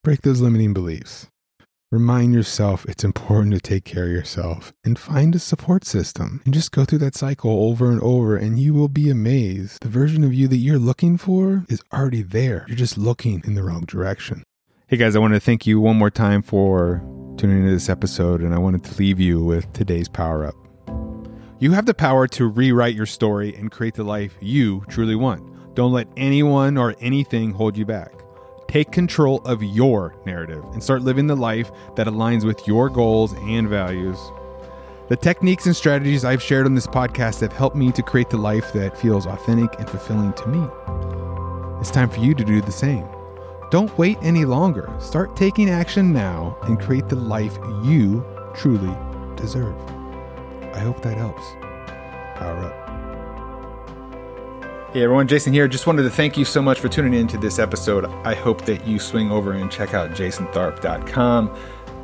Break 0.05 0.23
those 0.23 0.41
limiting 0.41 0.73
beliefs. 0.73 1.29
Remind 1.91 2.35
yourself 2.35 2.85
it's 2.87 3.03
important 3.03 3.55
to 3.55 3.61
take 3.61 3.85
care 3.85 4.05
of 4.05 4.11
yourself 4.11 4.75
and 4.85 4.99
find 4.99 5.35
a 5.35 5.39
support 5.39 5.87
system 5.87 6.43
and 6.45 6.53
just 6.53 6.71
go 6.71 6.85
through 6.85 6.99
that 6.99 7.15
cycle 7.15 7.51
over 7.51 7.91
and 7.91 7.99
over 8.03 8.37
and 8.37 8.59
you 8.59 8.75
will 8.75 8.89
be 8.89 9.09
amazed. 9.09 9.81
The 9.81 9.89
version 9.89 10.23
of 10.23 10.35
you 10.35 10.49
that 10.49 10.59
you're 10.59 10.79
looking 10.79 11.17
for 11.17 11.65
is 11.71 11.83
already 11.91 12.21
there. 12.21 12.67
You're 12.69 12.77
just 12.77 12.99
looking 12.99 13.41
in 13.47 13.55
the 13.55 13.63
wrong 13.63 13.87
direction. 13.87 14.43
Hey 14.91 14.97
guys, 14.97 15.15
I 15.15 15.19
want 15.19 15.35
to 15.35 15.41
thank 15.41 15.67
you 15.67 15.79
one 15.81 15.97
more 15.97 16.09
time 16.11 16.41
for 16.41 17.03
tuning 17.37 17.59
into 17.59 17.73
this 17.73 17.91
episode, 17.91 18.41
and 18.41 18.55
I 18.55 18.59
wanted 18.59 18.85
to 18.85 18.97
leave 18.97 19.21
you 19.21 19.45
with 19.45 19.71
today's 19.75 20.09
power 20.09 20.47
up. 20.47 20.55
You 21.59 21.73
have 21.73 21.85
the 21.85 21.93
power 21.93 22.27
to 22.29 22.47
rewrite 22.47 22.95
your 22.95 23.05
story 23.05 23.55
and 23.55 23.71
create 23.71 23.97
the 23.97 24.03
life 24.03 24.35
you 24.41 24.87
truly 24.89 25.15
want. 25.15 25.75
Don't 25.75 25.93
let 25.93 26.09
anyone 26.17 26.79
or 26.79 26.95
anything 27.01 27.51
hold 27.51 27.77
you 27.77 27.85
back. 27.85 28.15
Take 28.67 28.91
control 28.91 29.43
of 29.45 29.63
your 29.63 30.17
narrative 30.25 30.65
and 30.73 30.83
start 30.83 31.03
living 31.03 31.27
the 31.27 31.37
life 31.37 31.71
that 31.97 32.07
aligns 32.07 32.47
with 32.47 32.67
your 32.67 32.89
goals 32.89 33.35
and 33.43 33.69
values. 33.69 34.19
The 35.11 35.17
techniques 35.17 35.67
and 35.67 35.77
strategies 35.77 36.25
I've 36.25 36.43
shared 36.43 36.65
on 36.65 36.75
this 36.75 36.87
podcast 36.87 37.43
have 37.43 37.53
helped 37.53 37.77
me 37.77 37.93
to 37.93 38.03
create 38.03 38.31
the 38.31 38.39
life 38.39 38.73
that 38.73 38.97
feels 38.97 39.27
authentic 39.27 39.79
and 39.79 39.91
fulfilling 39.91 40.33
to 40.33 40.47
me. 40.47 40.67
It's 41.79 41.91
time 41.91 42.09
for 42.09 42.21
you 42.21 42.33
to 42.33 42.43
do 42.43 42.63
the 42.63 42.73
same. 42.73 43.07
Don't 43.71 43.97
wait 43.99 44.19
any 44.23 44.45
longer. 44.45 44.91
Start 44.99 45.37
taking 45.37 45.69
action 45.69 46.13
now 46.13 46.57
and 46.63 46.81
create 46.81 47.09
the 47.09 47.17
life 47.17 47.59
you 47.83 48.25
truly 48.55 48.95
deserve. 49.37 49.77
I 50.75 50.79
hope 50.79 51.03
that 51.03 51.17
helps. 51.17 51.43
Power 52.37 52.65
up. 52.65 52.89
Hey 54.95 55.03
everyone, 55.03 55.29
Jason 55.29 55.53
here. 55.53 55.69
Just 55.69 55.87
wanted 55.87 56.05
to 56.05 56.11
thank 56.11 56.39
you 56.39 56.47
so 56.47 56.63
much 56.63 56.81
for 56.81 56.89
tuning 56.89 57.13
in 57.13 57.29
to 57.29 57.37
this 57.37 57.59
episode. 57.59 58.07
I 58.25 58.35
hope 58.35 58.65
that 58.65 58.87
you 58.87 58.99
swing 58.99 59.31
over 59.31 59.53
and 59.53 59.71
check 59.71 59.93
out 59.93 60.13
jasontharp.com 60.13 61.55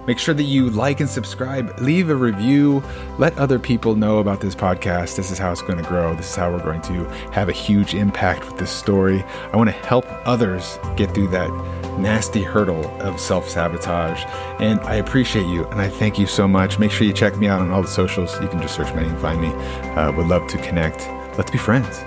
Make 0.07 0.19
sure 0.19 0.35
that 0.35 0.45
you 0.45 0.71
like 0.71 1.01
and 1.01 1.09
subscribe, 1.09 1.79
leave 1.81 2.11
a 2.11 2.15
review, 2.15 2.83
let 3.19 3.37
other 3.39 3.59
people 3.59 3.95
know 3.95 4.19
about 4.19 4.41
this 4.41 4.55
podcast. 4.55 5.17
This 5.17 5.31
is 5.31 5.39
how 5.39 5.53
it's 5.53 5.63
going 5.63 5.79
to 5.79 5.85
grow. 5.85 6.15
This 6.15 6.31
is 6.31 6.37
how 6.37 6.51
we're 6.53 6.63
going 6.63 6.83
to 6.83 7.05
have 7.33 7.49
a 7.49 7.53
huge 7.53 7.95
impact 7.95 8.47
with 8.47 8.59
this 8.59 8.71
story. 8.71 9.23
I 9.53 9.57
want 9.57 9.69
to 9.69 9.77
help 9.77 10.07
others 10.27 10.79
get 10.97 11.13
through 11.15 11.29
that 11.29 11.51
nasty 11.99 12.43
hurdle 12.43 12.87
of 13.01 13.21
self 13.21 13.49
sabotage. 13.49 14.25
And 14.61 14.81
I 14.81 14.97
appreciate 14.97 15.47
you 15.47 15.67
and 15.69 15.81
I 15.81 15.89
thank 15.89 16.19
you 16.19 16.27
so 16.27 16.47
much. 16.47 16.79
Make 16.79 16.91
sure 16.91 17.07
you 17.07 17.13
check 17.13 17.37
me 17.37 17.47
out 17.47 17.61
on 17.61 17.71
all 17.71 17.83
the 17.83 17.89
socials. 17.89 18.41
You 18.41 18.49
can 18.49 18.61
just 18.61 18.75
search 18.75 18.93
me 18.95 19.05
and 19.05 19.19
find 19.19 19.41
me. 19.41 19.49
Uh, 19.49 20.13
would 20.13 20.27
love 20.27 20.47
to 20.49 20.59
connect. 20.59 21.09
Let's 21.39 21.51
be 21.51 21.59
friends. 21.59 22.05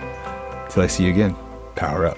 Till 0.70 0.84
I 0.84 0.88
see 0.88 1.06
you 1.06 1.12
again, 1.12 1.36
power 1.76 2.06
up. 2.06 2.18